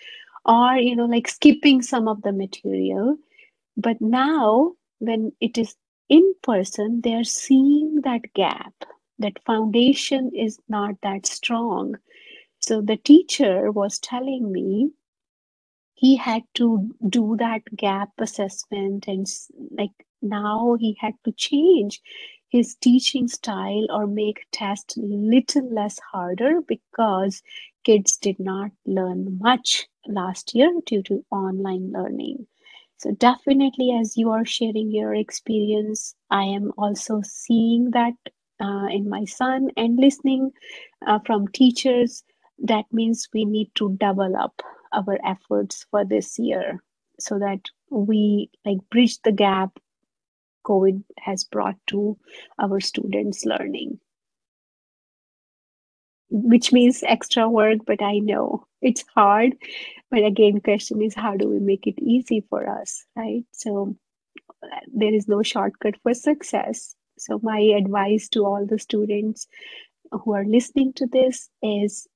or 0.46 0.76
you 0.76 0.96
know 0.96 1.06
like 1.06 1.28
skipping 1.28 1.82
some 1.82 2.08
of 2.08 2.22
the 2.22 2.32
material. 2.32 3.16
But 3.76 4.00
now 4.00 4.74
when 4.98 5.32
it 5.40 5.58
is 5.58 5.76
in 6.08 6.34
person 6.42 7.00
they 7.02 7.14
are 7.14 7.24
seeing 7.24 8.02
that 8.02 8.22
gap. 8.34 8.74
That 9.18 9.42
foundation 9.44 10.32
is 10.34 10.60
not 10.68 11.00
that 11.02 11.26
strong. 11.26 11.96
So 12.60 12.80
the 12.82 12.96
teacher 12.96 13.70
was 13.72 13.98
telling 14.00 14.52
me 14.52 14.90
he 16.04 16.16
had 16.16 16.42
to 16.54 16.90
do 17.08 17.36
that 17.38 17.62
gap 17.76 18.10
assessment 18.18 19.06
and 19.08 19.26
like 19.78 20.06
now 20.22 20.76
he 20.80 20.96
had 21.00 21.14
to 21.24 21.32
change 21.32 22.00
his 22.48 22.74
teaching 22.76 23.26
style 23.28 23.86
or 23.90 24.06
make 24.06 24.46
test 24.52 24.94
little 24.98 25.68
less 25.74 25.98
harder 26.12 26.60
because 26.68 27.42
kids 27.84 28.16
did 28.18 28.38
not 28.38 28.70
learn 28.86 29.38
much 29.40 29.86
last 30.06 30.54
year 30.54 30.72
due 30.86 31.02
to 31.02 31.24
online 31.30 31.90
learning. 31.92 32.46
So 32.98 33.12
definitely 33.12 33.92
as 33.98 34.16
you 34.16 34.30
are 34.30 34.44
sharing 34.44 34.90
your 34.92 35.14
experience 35.14 36.14
i 36.30 36.44
am 36.44 36.72
also 36.78 37.22
seeing 37.24 37.90
that 37.92 38.14
uh, 38.60 38.86
in 38.98 39.08
my 39.08 39.24
son 39.24 39.70
and 39.76 39.98
listening 39.98 40.52
uh, 41.06 41.18
from 41.26 41.48
teachers. 41.48 42.24
That 42.58 42.86
means 42.92 43.28
we 43.34 43.44
need 43.46 43.70
to 43.76 43.96
double 44.00 44.36
up 44.36 44.62
our 44.94 45.18
efforts 45.24 45.86
for 45.90 46.04
this 46.04 46.38
year 46.38 46.82
so 47.20 47.38
that 47.38 47.60
we 47.90 48.50
like 48.64 48.78
bridge 48.90 49.20
the 49.22 49.32
gap 49.32 49.78
covid 50.66 51.02
has 51.18 51.44
brought 51.44 51.76
to 51.86 52.16
our 52.58 52.80
students 52.80 53.44
learning. 53.44 53.98
Which 56.30 56.72
means 56.72 57.04
extra 57.06 57.48
work 57.48 57.78
but 57.86 58.02
i 58.02 58.18
know 58.18 58.66
it's 58.82 59.04
hard. 59.14 59.56
But 60.10 60.24
again 60.24 60.60
question 60.60 61.02
is 61.02 61.14
how 61.14 61.36
do 61.36 61.48
we 61.48 61.58
make 61.58 61.86
it 61.86 61.98
easy 61.98 62.44
for 62.48 62.68
us 62.68 63.04
right? 63.16 63.44
So 63.52 63.96
there 64.92 65.14
is 65.14 65.28
no 65.28 65.42
shortcut 65.42 65.96
for 66.02 66.14
success. 66.14 66.94
So 67.18 67.40
my 67.42 67.58
advice 67.58 68.28
to 68.30 68.44
all 68.44 68.66
the 68.66 68.78
students 68.78 69.46
who 70.10 70.34
are 70.34 70.44
listening 70.44 70.92
to 70.94 71.06
this 71.06 71.48
is 71.62 72.06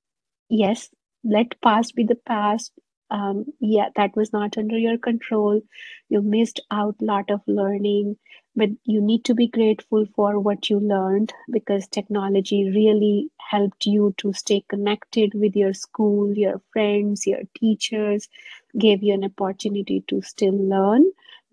yes 0.49 0.89
let 1.25 1.61
past 1.63 1.95
be 1.95 2.05
the 2.05 2.15
past. 2.27 2.73
Um, 3.11 3.47
yeah 3.61 3.89
that 3.97 4.15
was 4.17 4.33
not 4.35 4.59
under 4.59 4.77
your 4.79 4.99
control. 4.99 5.63
You 6.11 6.21
missed 6.23 6.61
out 6.71 6.97
lot 7.01 7.31
of 7.31 7.41
learning 7.47 8.17
but 8.57 8.71
you 8.85 9.01
need 9.01 9.25
to 9.25 9.35
be 9.35 9.47
grateful 9.47 10.05
for 10.15 10.39
what 10.41 10.69
you 10.69 10.79
learned 10.81 11.33
because 11.51 11.87
technology 11.89 12.71
really 12.75 13.31
helped 13.51 13.87
you 13.87 14.15
to 14.19 14.33
stay 14.33 14.63
connected 14.69 15.33
with 15.35 15.57
your 15.57 15.73
school 15.73 16.37
your 16.37 16.61
friends 16.73 17.27
your 17.27 17.43
teachers 17.59 18.29
gave 18.77 19.03
you 19.03 19.15
an 19.15 19.25
opportunity 19.25 20.05
to 20.09 20.21
still 20.23 20.59
learn. 20.69 21.05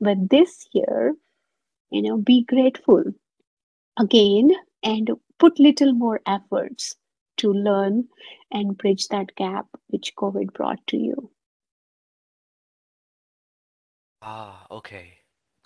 But 0.01 0.29
this 0.29 0.67
year 0.73 1.15
you 1.91 2.01
know 2.03 2.17
be 2.17 2.43
grateful 2.43 3.03
again 3.97 4.51
and 4.83 5.11
put 5.39 5.59
little 5.59 5.93
more 5.93 6.21
efforts 6.25 6.95
to 7.37 7.51
learn 7.53 8.07
and 8.51 8.77
bridge 8.77 9.07
that 9.09 9.35
gap 9.35 9.67
which 9.87 10.15
covid 10.15 10.53
brought 10.53 10.85
to 10.87 10.97
you 10.97 11.31
Ah, 14.21 14.67
okay. 14.69 15.21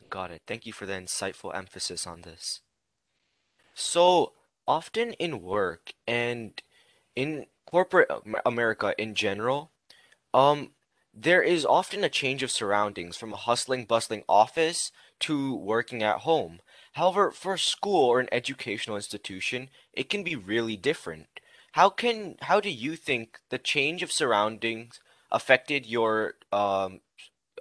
Got 0.07 0.29
it. 0.29 0.43
Thank 0.45 0.67
you 0.67 0.73
for 0.73 0.85
the 0.85 0.93
insightful 0.93 1.55
emphasis 1.55 2.05
on 2.05 2.21
this. 2.21 2.61
So, 3.73 4.33
often 4.67 5.13
in 5.13 5.41
work 5.41 5.93
and 6.05 6.61
in 7.15 7.47
corporate 7.65 8.09
America 8.45 8.93
in 8.97 9.15
general, 9.15 9.71
um, 10.33 10.75
there 11.13 11.43
is 11.43 11.65
often 11.65 12.03
a 12.03 12.09
change 12.09 12.43
of 12.43 12.51
surroundings 12.51 13.17
from 13.17 13.33
a 13.33 13.37
hustling, 13.37 13.85
bustling 13.85 14.25
office 14.29 14.91
to 15.21 15.55
working 15.55 16.03
at 16.03 16.19
home. 16.21 16.61
However, 16.93 17.31
for 17.31 17.55
a 17.55 17.59
school 17.59 18.05
or 18.05 18.19
an 18.21 18.29
educational 18.31 18.97
institution, 18.97 19.69
it 19.93 20.09
can 20.09 20.23
be 20.23 20.35
really 20.35 20.77
different. 20.77 21.41
How 21.73 21.89
can, 21.89 22.37
how 22.41 22.59
do 22.59 22.69
you 22.69 22.95
think 22.95 23.39
the 23.49 23.57
change 23.57 24.03
of 24.03 24.11
surroundings 24.11 24.99
affected 25.31 25.85
your 25.85 26.35
um 26.51 27.01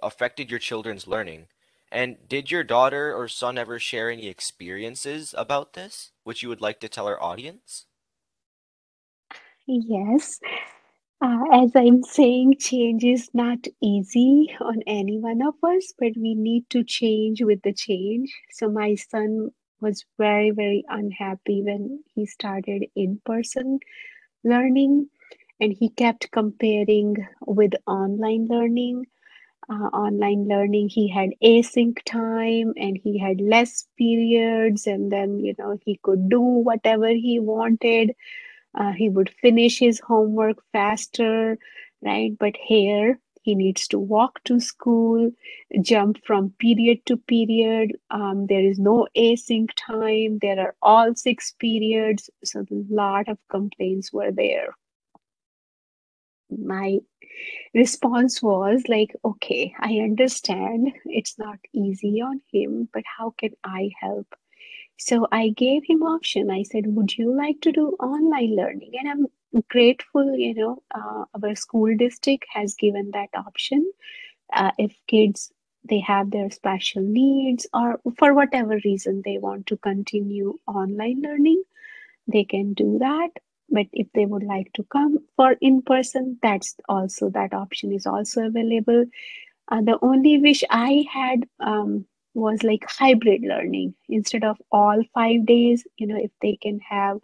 affected 0.03 0.49
your 0.51 0.59
children's 0.59 1.07
learning? 1.07 1.47
And 1.91 2.27
did 2.29 2.51
your 2.51 2.63
daughter 2.63 3.13
or 3.15 3.27
son 3.29 3.57
ever 3.57 3.79
share 3.79 4.09
any 4.11 4.27
experiences 4.27 5.33
about 5.37 5.73
this, 5.73 6.11
which 6.23 6.43
you 6.43 6.49
would 6.49 6.61
like 6.61 6.79
to 6.81 6.89
tell 6.89 7.07
our 7.07 7.21
audience? 7.21 7.87
yes 9.67 10.39
Uh, 11.25 11.43
as 11.53 11.75
I'm 11.75 12.03
saying, 12.03 12.55
change 12.59 13.03
is 13.05 13.29
not 13.33 13.59
easy 13.81 14.49
on 14.61 14.81
any 14.87 15.19
one 15.19 15.41
of 15.41 15.55
us, 15.63 15.93
but 15.99 16.13
we 16.17 16.35
need 16.35 16.69
to 16.71 16.83
change 16.83 17.41
with 17.43 17.61
the 17.63 17.73
change. 17.73 18.33
So 18.51 18.69
my 18.69 18.95
son 18.95 19.51
was 19.81 20.05
very, 20.17 20.51
very 20.51 20.83
unhappy 20.89 21.61
when 21.63 22.03
he 22.13 22.25
started 22.25 22.85
in-person 22.95 23.79
learning, 24.43 25.09
and 25.59 25.73
he 25.73 25.89
kept 25.89 26.31
comparing 26.31 27.15
with 27.45 27.73
online 27.87 28.47
learning. 28.47 29.05
Uh, 29.69 29.87
online 29.93 30.47
learning, 30.47 30.89
he 30.89 31.07
had 31.07 31.29
async 31.43 31.97
time 32.05 32.73
and 32.77 32.97
he 32.97 33.17
had 33.19 33.39
less 33.41 33.87
periods, 33.97 34.87
and 34.87 35.11
then, 35.11 35.39
you 35.39 35.53
know, 35.59 35.77
he 35.85 35.99
could 36.03 36.29
do 36.29 36.39
whatever 36.41 37.09
he 37.09 37.39
wanted 37.39 38.15
uh, 38.75 38.91
he 38.91 39.09
would 39.09 39.29
finish 39.41 39.79
his 39.79 39.99
homework 39.99 40.57
faster, 40.71 41.57
right? 42.01 42.31
But 42.39 42.55
here 42.57 43.19
he 43.41 43.55
needs 43.55 43.87
to 43.89 43.99
walk 43.99 44.43
to 44.45 44.59
school, 44.59 45.31
jump 45.81 46.17
from 46.25 46.53
period 46.59 47.05
to 47.05 47.17
period. 47.17 47.97
Um, 48.11 48.47
there 48.47 48.63
is 48.63 48.79
no 48.79 49.07
async 49.17 49.69
time. 49.75 50.39
There 50.41 50.59
are 50.59 50.75
all 50.81 51.15
six 51.15 51.53
periods. 51.59 52.29
So 52.43 52.61
a 52.61 52.65
lot 52.89 53.27
of 53.27 53.37
complaints 53.49 54.11
were 54.13 54.31
there. 54.31 54.75
My 56.49 56.99
response 57.73 58.41
was 58.41 58.83
like, 58.87 59.15
okay, 59.23 59.73
I 59.79 59.99
understand 59.99 60.93
it's 61.05 61.37
not 61.39 61.59
easy 61.73 62.21
on 62.21 62.41
him, 62.51 62.89
but 62.93 63.03
how 63.17 63.31
can 63.37 63.51
I 63.63 63.91
help? 64.01 64.27
So 64.97 65.27
I 65.31 65.49
gave 65.49 65.83
him 65.85 66.03
option. 66.03 66.51
I 66.51 66.63
said, 66.63 66.95
"Would 66.95 67.17
you 67.17 67.35
like 67.35 67.61
to 67.61 67.71
do 67.71 67.89
online 67.99 68.55
learning?" 68.55 68.93
And 68.99 69.09
I'm 69.09 69.27
grateful, 69.69 70.35
you 70.35 70.53
know, 70.53 70.83
uh, 70.93 71.25
our 71.41 71.55
school 71.55 71.95
district 71.97 72.45
has 72.53 72.75
given 72.75 73.11
that 73.13 73.29
option. 73.35 73.89
Uh, 74.53 74.71
if 74.77 74.95
kids 75.07 75.51
they 75.89 75.99
have 75.99 76.31
their 76.31 76.49
special 76.51 77.01
needs 77.01 77.67
or 77.73 77.99
for 78.17 78.33
whatever 78.33 78.79
reason 78.85 79.21
they 79.25 79.37
want 79.37 79.67
to 79.67 79.77
continue 79.77 80.57
online 80.67 81.21
learning, 81.21 81.63
they 82.27 82.43
can 82.43 82.73
do 82.73 82.97
that. 82.99 83.29
But 83.69 83.87
if 83.93 84.07
they 84.13 84.25
would 84.25 84.43
like 84.43 84.71
to 84.73 84.83
come 84.85 85.19
for 85.35 85.53
in 85.61 85.81
person, 85.81 86.39
that's 86.41 86.75
also 86.89 87.29
that 87.31 87.53
option 87.53 87.93
is 87.93 88.05
also 88.07 88.47
available. 88.47 89.05
Uh, 89.69 89.81
the 89.81 89.99
only 90.01 90.39
wish 90.39 90.63
I 90.69 91.05
had 91.11 91.45
um, 91.59 92.05
was 92.33 92.63
like 92.63 92.85
hybrid 92.87 93.41
learning 93.43 93.95
instead 94.09 94.43
of 94.43 94.61
all 94.71 95.03
five 95.13 95.45
days. 95.45 95.85
You 95.97 96.07
know, 96.07 96.17
if 96.17 96.31
they 96.41 96.57
can 96.57 96.79
have 96.79 97.19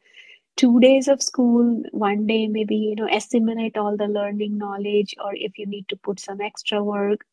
two 0.58 0.80
days 0.80 1.08
of 1.08 1.22
school, 1.22 1.84
one 1.92 2.28
day 2.28 2.48
maybe 2.48 2.76
you 2.76 2.96
know 2.96 3.08
assimilate 3.12 3.78
all 3.78 3.98
the 3.98 4.08
learning 4.08 4.58
knowledge, 4.58 5.16
or 5.24 5.32
if 5.36 5.58
you 5.58 5.66
need 5.68 5.88
to 5.90 5.98
put 5.98 6.20
some 6.20 6.42
extra 6.42 6.84
work, 6.84 7.26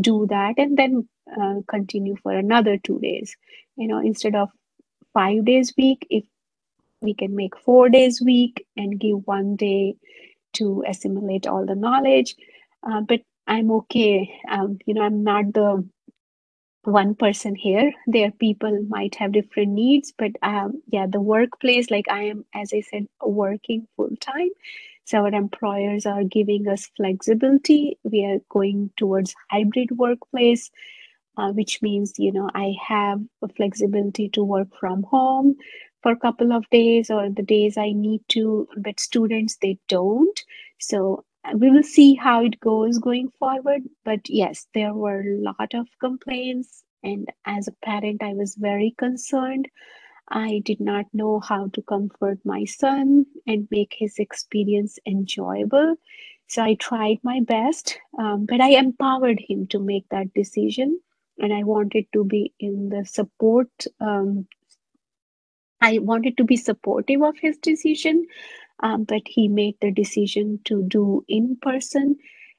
do 0.00 0.26
that, 0.28 0.54
and 0.58 0.76
then 0.78 1.08
uh, 1.40 1.56
continue 1.68 2.16
for 2.22 2.32
another 2.32 2.78
two 2.78 2.98
days. 3.00 3.36
You 3.76 3.88
know, 3.88 3.98
instead 4.00 4.34
of 4.34 4.50
five 5.14 5.44
days 5.44 5.74
week, 5.78 6.06
if 6.10 6.24
we 7.00 7.14
can 7.14 7.34
make 7.36 7.56
four 7.58 7.88
days 7.88 8.20
week 8.20 8.66
and 8.76 8.98
give 9.00 9.26
one 9.26 9.56
day 9.56 9.96
to 10.54 10.84
assimilate 10.86 11.46
all 11.46 11.66
the 11.66 11.74
knowledge. 11.74 12.36
Uh, 12.88 13.00
but 13.02 13.20
I'm 13.46 13.70
okay. 13.72 14.40
Um, 14.50 14.78
you 14.86 14.94
know, 14.94 15.02
I'm 15.02 15.24
not 15.24 15.52
the 15.54 15.88
one 16.88 17.14
person 17.14 17.54
here. 17.54 17.92
their 18.06 18.30
people 18.32 18.82
might 18.88 19.14
have 19.16 19.32
different 19.32 19.72
needs, 19.72 20.12
but 20.16 20.32
um, 20.42 20.82
yeah, 20.88 21.06
the 21.06 21.20
workplace, 21.20 21.90
like 21.90 22.06
I 22.10 22.24
am, 22.24 22.44
as 22.54 22.72
I 22.74 22.80
said, 22.82 23.06
working 23.22 23.86
full 23.96 24.16
time. 24.20 24.50
So 25.04 25.18
our 25.18 25.28
employers 25.34 26.06
are 26.06 26.24
giving 26.24 26.68
us 26.68 26.90
flexibility. 26.96 27.98
We 28.04 28.24
are 28.26 28.40
going 28.50 28.90
towards 28.96 29.34
hybrid 29.50 29.90
workplace 29.92 30.70
uh, 31.36 31.52
which 31.52 31.80
means 31.82 32.14
you 32.18 32.32
know 32.32 32.50
I 32.54 32.74
have 32.86 33.20
a 33.42 33.48
flexibility 33.48 34.28
to 34.30 34.44
work 34.44 34.68
from 34.78 35.02
home 35.04 35.56
for 36.02 36.12
a 36.12 36.18
couple 36.18 36.52
of 36.52 36.68
days 36.70 37.10
or 37.10 37.28
the 37.28 37.42
days 37.42 37.76
I 37.76 37.92
need 37.92 38.22
to, 38.30 38.68
but 38.76 39.00
students 39.00 39.56
they 39.62 39.78
don't. 39.88 40.38
So 40.78 41.24
we 41.54 41.70
will 41.70 41.82
see 41.82 42.14
how 42.14 42.44
it 42.44 42.60
goes 42.60 42.98
going 42.98 43.30
forward. 43.38 43.82
But 44.04 44.28
yes, 44.28 44.66
there 44.74 44.94
were 44.94 45.20
a 45.20 45.42
lot 45.42 45.74
of 45.74 45.88
complaints, 46.00 46.84
and 47.02 47.28
as 47.46 47.68
a 47.68 47.72
parent, 47.84 48.22
I 48.22 48.34
was 48.34 48.54
very 48.56 48.94
concerned. 48.98 49.68
I 50.28 50.62
did 50.64 50.80
not 50.80 51.06
know 51.12 51.40
how 51.40 51.68
to 51.72 51.82
comfort 51.82 52.38
my 52.44 52.64
son 52.64 53.26
and 53.46 53.68
make 53.70 53.94
his 53.98 54.18
experience 54.18 54.98
enjoyable. 55.06 55.96
So 56.48 56.62
I 56.62 56.74
tried 56.74 57.18
my 57.22 57.40
best, 57.40 57.98
um, 58.18 58.46
but 58.46 58.60
I 58.60 58.70
empowered 58.70 59.40
him 59.40 59.66
to 59.68 59.78
make 59.78 60.08
that 60.10 60.34
decision 60.34 61.00
and 61.38 61.52
I 61.52 61.62
wanted 61.62 62.06
to 62.12 62.24
be 62.24 62.52
in 62.58 62.88
the 62.88 63.04
support. 63.04 63.70
Um, 64.00 64.46
I 65.80 65.98
wanted 65.98 66.36
to 66.38 66.44
be 66.44 66.56
supportive 66.56 67.22
of 67.22 67.38
his 67.38 67.56
decision, 67.58 68.26
um, 68.80 69.04
but 69.04 69.22
he 69.26 69.48
made 69.48 69.76
the 69.80 69.90
decision 69.92 70.60
to 70.66 70.82
do 70.84 71.24
in 71.28 71.56
person. 71.62 72.16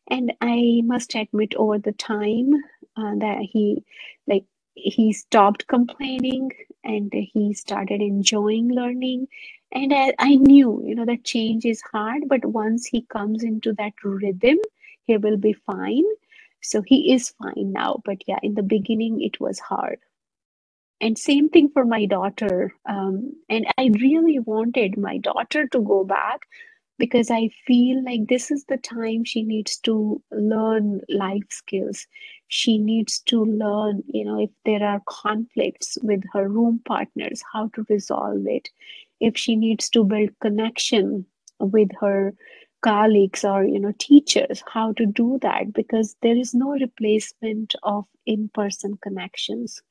And 0.09 0.33
I 0.41 0.81
must 0.85 1.15
admit, 1.15 1.55
over 1.55 1.79
the 1.79 1.93
time 1.93 2.53
uh, 2.97 3.15
that 3.17 3.39
he, 3.41 3.83
like, 4.27 4.45
he 4.75 5.13
stopped 5.13 5.67
complaining 5.67 6.51
and 6.83 7.11
he 7.13 7.53
started 7.53 8.01
enjoying 8.01 8.69
learning. 8.69 9.27
And 9.71 9.93
I, 9.93 10.13
I 10.19 10.35
knew, 10.35 10.83
you 10.85 10.95
know, 10.95 11.05
that 11.05 11.23
change 11.25 11.65
is 11.65 11.81
hard, 11.91 12.23
but 12.27 12.45
once 12.45 12.85
he 12.87 13.03
comes 13.03 13.43
into 13.43 13.73
that 13.73 13.93
rhythm, 14.03 14.57
he 15.05 15.17
will 15.17 15.37
be 15.37 15.53
fine 15.53 16.03
so 16.61 16.81
he 16.81 17.13
is 17.13 17.29
fine 17.29 17.71
now 17.73 18.01
but 18.05 18.17
yeah 18.27 18.39
in 18.43 18.53
the 18.55 18.63
beginning 18.63 19.21
it 19.21 19.39
was 19.39 19.59
hard 19.59 19.99
and 21.01 21.17
same 21.17 21.49
thing 21.49 21.69
for 21.69 21.85
my 21.85 22.05
daughter. 22.05 22.73
Um, 22.87 23.33
and 23.49 23.65
i 23.77 23.89
really 24.01 24.39
wanted 24.39 24.97
my 24.97 25.17
daughter 25.17 25.67
to 25.67 25.79
go 25.81 26.03
back 26.03 26.41
because 26.97 27.31
i 27.31 27.49
feel 27.67 28.03
like 28.03 28.27
this 28.27 28.51
is 28.51 28.65
the 28.65 28.77
time 28.77 29.23
she 29.23 29.43
needs 29.43 29.77
to 29.79 30.21
learn 30.31 31.01
life 31.09 31.49
skills. 31.49 32.07
She 32.47 32.77
needs 32.77 33.19
to 33.31 33.43
learn 33.45 34.03
you 34.07 34.25
know 34.25 34.39
if 34.41 34.49
there 34.65 34.83
are 34.83 35.01
conflicts 35.07 35.97
with 36.03 36.23
her 36.33 36.47
room 36.49 36.81
partners 36.85 37.43
how 37.53 37.69
to 37.75 37.85
resolve 37.89 38.45
it. 38.47 38.69
If 39.19 39.37
she 39.37 39.55
needs 39.55 39.89
to 39.91 40.03
build 40.03 40.31
connection 40.41 41.25
with 41.59 41.89
her 42.01 42.33
colleagues 42.81 43.43
or 43.45 43.63
you 43.65 43.79
know 43.79 43.93
teachers 43.99 44.63
how 44.67 44.93
to 44.93 45.05
do 45.05 45.37
that 45.41 45.73
because 45.73 46.15
there 46.21 46.37
is 46.37 46.53
no 46.53 46.71
replacement 46.71 47.75
of 47.83 48.05
in-person 48.25 48.97
connections 49.03 49.81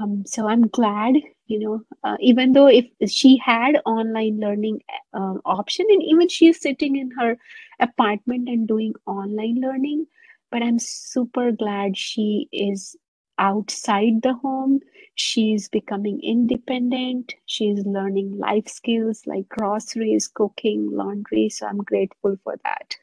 um, 0.00 0.24
so 0.26 0.48
i'm 0.48 0.66
glad 0.68 1.14
you 1.46 1.58
know 1.58 1.80
uh, 2.04 2.16
even 2.20 2.52
though 2.52 2.66
if 2.66 2.86
she 3.10 3.36
had 3.36 3.80
online 3.86 4.38
learning 4.40 4.80
uh, 5.14 5.34
option 5.44 5.86
and 5.90 6.02
even 6.02 6.28
she 6.28 6.48
is 6.48 6.60
sitting 6.60 6.96
in 6.96 7.10
her 7.18 7.36
apartment 7.80 8.48
and 8.48 8.68
doing 8.68 8.94
online 9.06 9.60
learning 9.60 10.06
but 10.50 10.62
i'm 10.62 10.78
super 10.78 11.50
glad 11.52 11.96
she 11.96 12.48
is 12.52 12.96
outside 13.40 14.22
the 14.22 14.34
home. 14.34 14.80
She's 15.14 15.68
becoming 15.68 16.20
independent. 16.22 17.34
She's 17.46 17.84
learning 17.86 18.36
life 18.38 18.68
skills 18.68 19.22
like 19.26 19.48
groceries 19.48 20.28
cooking 20.28 20.90
laundry. 20.90 21.48
So 21.48 21.66
i'm 21.66 21.78
grateful 21.78 22.36
for 22.42 22.56
that 22.64 22.96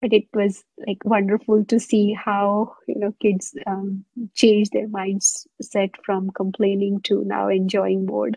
but 0.00 0.12
it 0.12 0.24
was 0.34 0.64
like 0.86 0.98
wonderful 1.04 1.64
to 1.64 1.80
see 1.80 2.12
how 2.12 2.74
you 2.86 2.96
know 2.98 3.12
kids 3.20 3.54
um, 3.66 4.04
change 4.34 4.70
their 4.70 4.88
mindset 4.88 5.90
from 6.04 6.30
complaining 6.30 7.00
to 7.02 7.24
now 7.24 7.48
enjoying 7.48 8.06
board 8.06 8.36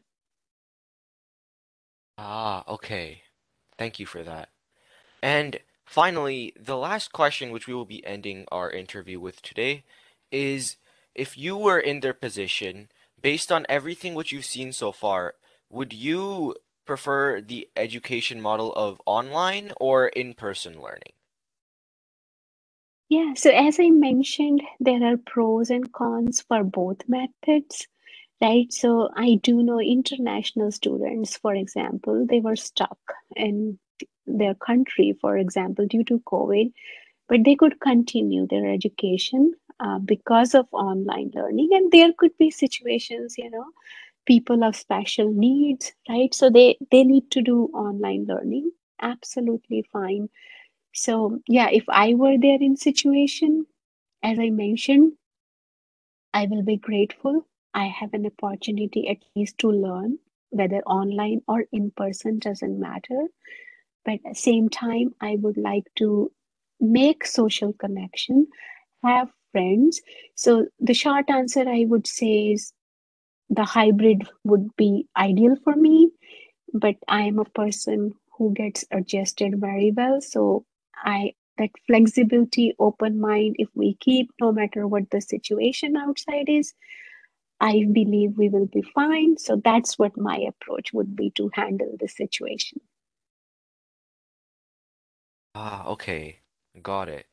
Ah, 2.18 2.64
okay. 2.68 3.24
Thank 3.78 4.00
you 4.00 4.06
for 4.06 4.24
that. 4.24 4.50
And 5.24 5.60
finally, 5.86 6.54
the 6.60 6.78
last 6.78 7.14
question, 7.14 7.52
which 7.52 7.68
we 7.68 7.74
will 7.76 7.86
be 7.86 8.06
ending 8.06 8.46
our 8.52 8.72
interview 8.72 9.20
with 9.20 9.42
today, 9.42 9.86
is 10.32 10.78
if 11.16 11.38
you 11.38 11.58
were 11.58 11.80
in 11.80 12.02
their 12.02 12.14
position, 12.14 12.90
based 13.22 13.52
on 13.52 13.66
everything 13.70 14.16
which 14.16 14.32
you've 14.32 14.46
seen 14.46 14.74
so 14.74 14.92
far, 14.92 15.36
would 15.70 15.94
you 15.94 16.56
prefer 16.86 17.42
the 17.42 17.70
education 17.78 18.42
model 18.42 18.74
of 18.76 19.02
online 19.06 19.74
or 19.80 20.10
in-person 20.10 20.82
learning? 20.82 21.14
Yeah 23.10 23.34
so 23.36 23.52
as 23.52 23.80
i 23.80 23.90
mentioned 23.92 24.62
there 24.80 25.04
are 25.06 25.18
pros 25.18 25.72
and 25.72 25.92
cons 25.94 26.42
for 26.48 26.64
both 26.64 26.98
methods 27.10 27.88
right? 28.42 28.74
So 28.74 29.10
i 29.16 29.36
do 29.44 29.64
know 29.64 29.80
international 29.82 30.72
students 30.72 31.38
for 31.38 31.56
example 31.56 32.26
they 32.30 32.42
were 32.42 32.58
stuck 32.58 33.00
in 33.36 33.80
their 34.28 34.56
country 34.56 35.18
for 35.22 35.38
example 35.38 35.88
due 35.88 36.04
to 36.06 36.20
covid 36.22 36.74
but 37.30 37.44
they 37.46 37.56
could 37.56 37.80
continue 37.82 38.48
their 38.48 38.72
education 38.72 39.54
uh, 39.80 40.00
because 40.00 40.56
of 40.56 40.68
online 40.74 41.32
learning 41.36 41.70
and 41.74 41.92
there 41.92 42.12
could 42.18 42.38
be 42.40 42.52
situations 42.52 43.36
you 43.38 43.50
know 43.52 43.66
people 44.28 44.64
of 44.64 44.78
special 44.78 45.34
needs 45.34 45.94
right? 46.10 46.36
So 46.36 46.52
they 46.52 46.78
they 46.92 47.04
need 47.06 47.32
to 47.34 47.44
do 47.44 47.66
online 47.74 48.26
learning 48.28 48.72
absolutely 49.02 49.86
fine 49.94 50.30
so 50.94 51.40
yeah 51.48 51.70
if 51.72 51.86
i 51.90 52.14
were 52.14 52.38
there 52.38 52.60
in 52.62 52.76
situation 52.78 53.66
as 54.24 54.40
i 54.40 54.50
mentioned 54.50 55.14
i 56.34 56.46
will 56.48 56.64
be 56.64 56.76
grateful. 56.76 57.46
I 57.76 57.86
have 57.86 58.16
an 58.16 58.26
opportunity 58.26 59.08
at 59.10 59.18
least 59.36 59.60
to 59.60 59.70
learn 59.70 60.18
whether 60.50 60.78
online 60.82 61.44
or 61.48 61.66
in 61.72 61.92
person 61.92 62.40
doesn't 62.40 62.80
matter. 62.80 63.28
But 64.06 64.16
at 64.16 64.24
the 64.26 64.36
same 64.36 64.70
time 64.70 65.16
i 65.22 65.38
would 65.42 65.58
like 65.58 65.86
to 65.98 66.32
make 66.80 67.26
social 67.28 67.74
connection 67.74 68.48
have 69.04 69.32
friends. 69.54 70.02
So 70.36 70.68
the 70.80 70.94
short 70.96 71.30
answer 71.30 71.68
i 71.70 71.86
would 71.88 72.08
say 72.08 72.52
is 72.54 72.74
the 73.50 73.66
hybrid 73.66 74.28
would 74.44 74.76
be 74.78 75.08
ideal 75.18 75.56
for 75.64 75.76
me. 75.76 76.12
But 76.74 76.98
i 77.08 77.24
am 77.24 77.40
a 77.40 77.46
person 77.46 78.14
who 78.38 78.54
gets 78.54 78.86
adjusted 78.92 79.60
very 79.62 79.92
well. 79.92 80.22
So 80.22 80.66
i 81.04 81.34
that 81.58 81.70
flexibility 81.88 82.74
open 82.80 83.20
mind 83.20 83.56
if 83.60 83.70
we 83.76 83.96
keep 84.00 84.32
no 84.42 84.52
matter 84.52 84.88
what 84.88 85.10
the 85.12 85.22
situation 85.22 85.96
outside 85.98 86.48
is 86.50 86.74
i 87.60 87.86
believe 87.94 88.38
we 88.38 88.50
will 88.50 88.68
be 88.68 88.82
fine 88.82 89.38
so 89.38 89.56
that's 89.64 89.98
what 90.00 90.18
my 90.18 90.38
approach 90.38 90.94
would 90.94 91.16
be 91.16 91.30
to 91.32 91.50
handle 91.54 91.96
the 92.00 92.08
situation 92.08 92.80
Ah, 95.56 95.86
okay. 95.88 96.40
Got 96.82 97.10
it. 97.10 97.28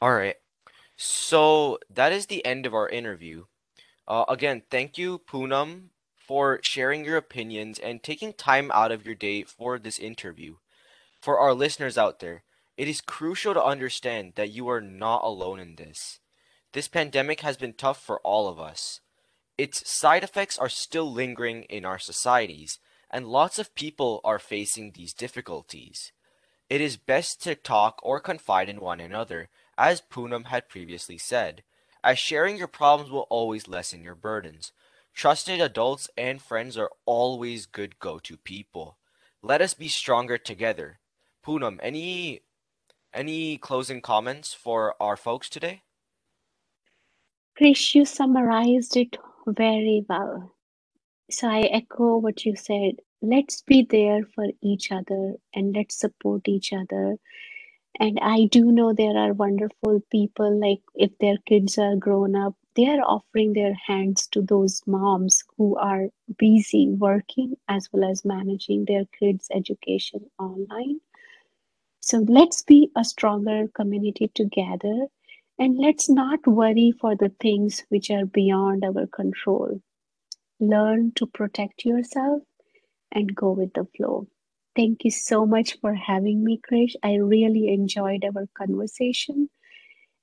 All 0.00 0.14
right. 0.14 0.36
So 0.96 1.78
that 1.90 2.12
is 2.12 2.26
the 2.26 2.44
end 2.44 2.66
of 2.66 2.74
our 2.74 2.88
interview. 2.88 3.46
Uh, 4.06 4.24
again, 4.28 4.62
thank 4.70 4.98
you, 4.98 5.18
Poonam, 5.20 5.90
for 6.16 6.60
sharing 6.62 7.04
your 7.04 7.16
opinions 7.16 7.78
and 7.78 8.02
taking 8.02 8.32
time 8.32 8.70
out 8.72 8.92
of 8.92 9.04
your 9.06 9.14
day 9.14 9.42
for 9.44 9.78
this 9.78 9.98
interview. 9.98 10.56
For 11.20 11.38
our 11.38 11.54
listeners 11.54 11.98
out 11.98 12.20
there, 12.20 12.44
it 12.80 12.88
is 12.88 13.02
crucial 13.02 13.52
to 13.52 13.62
understand 13.62 14.32
that 14.36 14.52
you 14.52 14.66
are 14.66 14.80
not 14.80 15.22
alone 15.22 15.60
in 15.60 15.76
this. 15.76 16.18
This 16.72 16.88
pandemic 16.88 17.42
has 17.42 17.58
been 17.58 17.74
tough 17.74 18.02
for 18.02 18.20
all 18.20 18.48
of 18.48 18.58
us. 18.58 19.00
Its 19.58 19.86
side 19.86 20.24
effects 20.24 20.56
are 20.56 20.70
still 20.70 21.12
lingering 21.12 21.64
in 21.64 21.84
our 21.84 21.98
societies, 21.98 22.78
and 23.10 23.28
lots 23.28 23.58
of 23.58 23.74
people 23.74 24.22
are 24.24 24.38
facing 24.38 24.92
these 24.92 25.12
difficulties. 25.12 26.12
It 26.70 26.80
is 26.80 26.96
best 26.96 27.42
to 27.42 27.54
talk 27.54 28.00
or 28.02 28.18
confide 28.18 28.70
in 28.70 28.80
one 28.80 28.98
another, 28.98 29.50
as 29.76 30.00
Poonam 30.00 30.46
had 30.46 30.70
previously 30.70 31.18
said, 31.18 31.62
as 32.02 32.18
sharing 32.18 32.56
your 32.56 32.66
problems 32.66 33.10
will 33.10 33.26
always 33.28 33.68
lessen 33.68 34.02
your 34.02 34.14
burdens. 34.14 34.72
Trusted 35.12 35.60
adults 35.60 36.08
and 36.16 36.40
friends 36.40 36.78
are 36.78 36.92
always 37.04 37.66
good 37.66 37.98
go-to 37.98 38.38
people. 38.38 38.96
Let 39.42 39.60
us 39.60 39.74
be 39.74 39.88
stronger 39.88 40.38
together. 40.38 40.98
Poonam, 41.44 41.78
any 41.82 42.40
any 43.12 43.58
closing 43.58 44.00
comments 44.00 44.52
for 44.52 44.94
our 45.00 45.16
folks 45.16 45.48
today? 45.48 45.82
Krish, 47.58 47.94
you 47.94 48.04
summarized 48.04 48.96
it 48.96 49.16
very 49.46 50.04
well. 50.08 50.54
So 51.30 51.48
I 51.48 51.60
echo 51.62 52.16
what 52.16 52.44
you 52.44 52.56
said. 52.56 52.96
Let's 53.22 53.62
be 53.62 53.86
there 53.88 54.24
for 54.34 54.46
each 54.62 54.90
other 54.90 55.34
and 55.54 55.74
let's 55.74 55.96
support 55.96 56.48
each 56.48 56.72
other. 56.72 57.16
And 57.98 58.18
I 58.22 58.46
do 58.46 58.72
know 58.72 58.92
there 58.92 59.16
are 59.16 59.32
wonderful 59.32 60.00
people, 60.10 60.58
like 60.58 60.80
if 60.94 61.16
their 61.18 61.36
kids 61.46 61.76
are 61.76 61.96
grown 61.96 62.34
up, 62.34 62.54
they 62.76 62.86
are 62.86 63.02
offering 63.02 63.52
their 63.52 63.74
hands 63.74 64.26
to 64.28 64.40
those 64.40 64.80
moms 64.86 65.44
who 65.58 65.76
are 65.76 66.08
busy 66.38 66.88
working 66.88 67.56
as 67.68 67.88
well 67.92 68.10
as 68.10 68.24
managing 68.24 68.86
their 68.86 69.04
kids' 69.18 69.48
education 69.52 70.30
online. 70.38 71.00
So 72.10 72.24
let's 72.26 72.62
be 72.62 72.90
a 72.96 73.04
stronger 73.04 73.68
community 73.68 74.32
together 74.34 75.06
and 75.60 75.78
let's 75.78 76.08
not 76.08 76.44
worry 76.44 76.92
for 77.00 77.14
the 77.14 77.28
things 77.38 77.84
which 77.88 78.10
are 78.10 78.26
beyond 78.26 78.84
our 78.84 79.06
control. 79.06 79.80
Learn 80.58 81.12
to 81.14 81.26
protect 81.28 81.84
yourself 81.84 82.42
and 83.12 83.32
go 83.32 83.52
with 83.52 83.74
the 83.74 83.86
flow. 83.96 84.26
Thank 84.74 85.04
you 85.04 85.12
so 85.12 85.46
much 85.46 85.78
for 85.80 85.94
having 85.94 86.42
me, 86.42 86.60
Krish. 86.68 86.96
I 87.00 87.14
really 87.14 87.68
enjoyed 87.68 88.24
our 88.24 88.48
conversation 88.58 89.48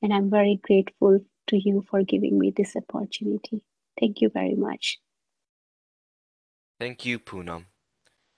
and 0.02 0.14
I'm 0.14 0.30
very 0.30 0.60
grateful 0.62 1.22
to 1.48 1.58
you 1.58 1.86
for 1.90 2.04
giving 2.04 2.38
me 2.38 2.52
this 2.52 2.76
opportunity. 2.76 3.62
Thank 3.98 4.20
you 4.20 4.28
very 4.28 4.56
much. 4.56 5.00
Thank 6.82 7.06
you, 7.06 7.18
Poonam. 7.18 7.68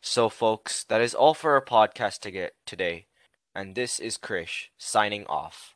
So, 0.04 0.30
folks, 0.30 0.84
that 0.84 1.02
is 1.02 1.16
all 1.16 1.34
for 1.34 1.54
our 1.54 1.66
podcast 1.66 2.20
to 2.20 2.52
today. 2.68 3.09
And 3.56 3.76
this 3.76 4.00
is 4.00 4.18
Krish 4.18 4.68
signing 4.78 5.26
off. 5.26 5.76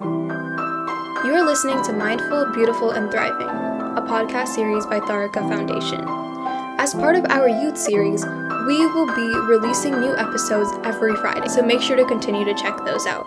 You 0.00 1.34
are 1.36 1.44
listening 1.44 1.82
to 1.84 1.92
Mindful, 1.92 2.52
Beautiful, 2.52 2.90
and 2.90 3.10
Thriving, 3.10 3.46
a 3.46 4.02
podcast 4.02 4.48
series 4.48 4.86
by 4.86 5.00
Tharaka 5.00 5.48
Foundation. 5.48 6.04
As 6.78 6.94
part 6.94 7.14
of 7.14 7.26
our 7.26 7.48
youth 7.48 7.76
series, 7.76 8.24
we 8.66 8.86
will 8.86 9.06
be 9.06 9.38
releasing 9.46 10.00
new 10.00 10.16
episodes 10.16 10.70
every 10.84 11.14
Friday, 11.16 11.48
so 11.48 11.62
make 11.62 11.80
sure 11.80 11.96
to 11.96 12.04
continue 12.06 12.44
to 12.44 12.54
check 12.54 12.76
those 12.84 13.06
out. 13.06 13.26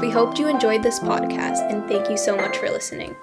We 0.00 0.10
hope 0.10 0.38
you 0.38 0.48
enjoyed 0.48 0.82
this 0.82 0.98
podcast, 0.98 1.70
and 1.70 1.88
thank 1.88 2.10
you 2.10 2.16
so 2.16 2.36
much 2.36 2.56
for 2.56 2.70
listening. 2.70 3.14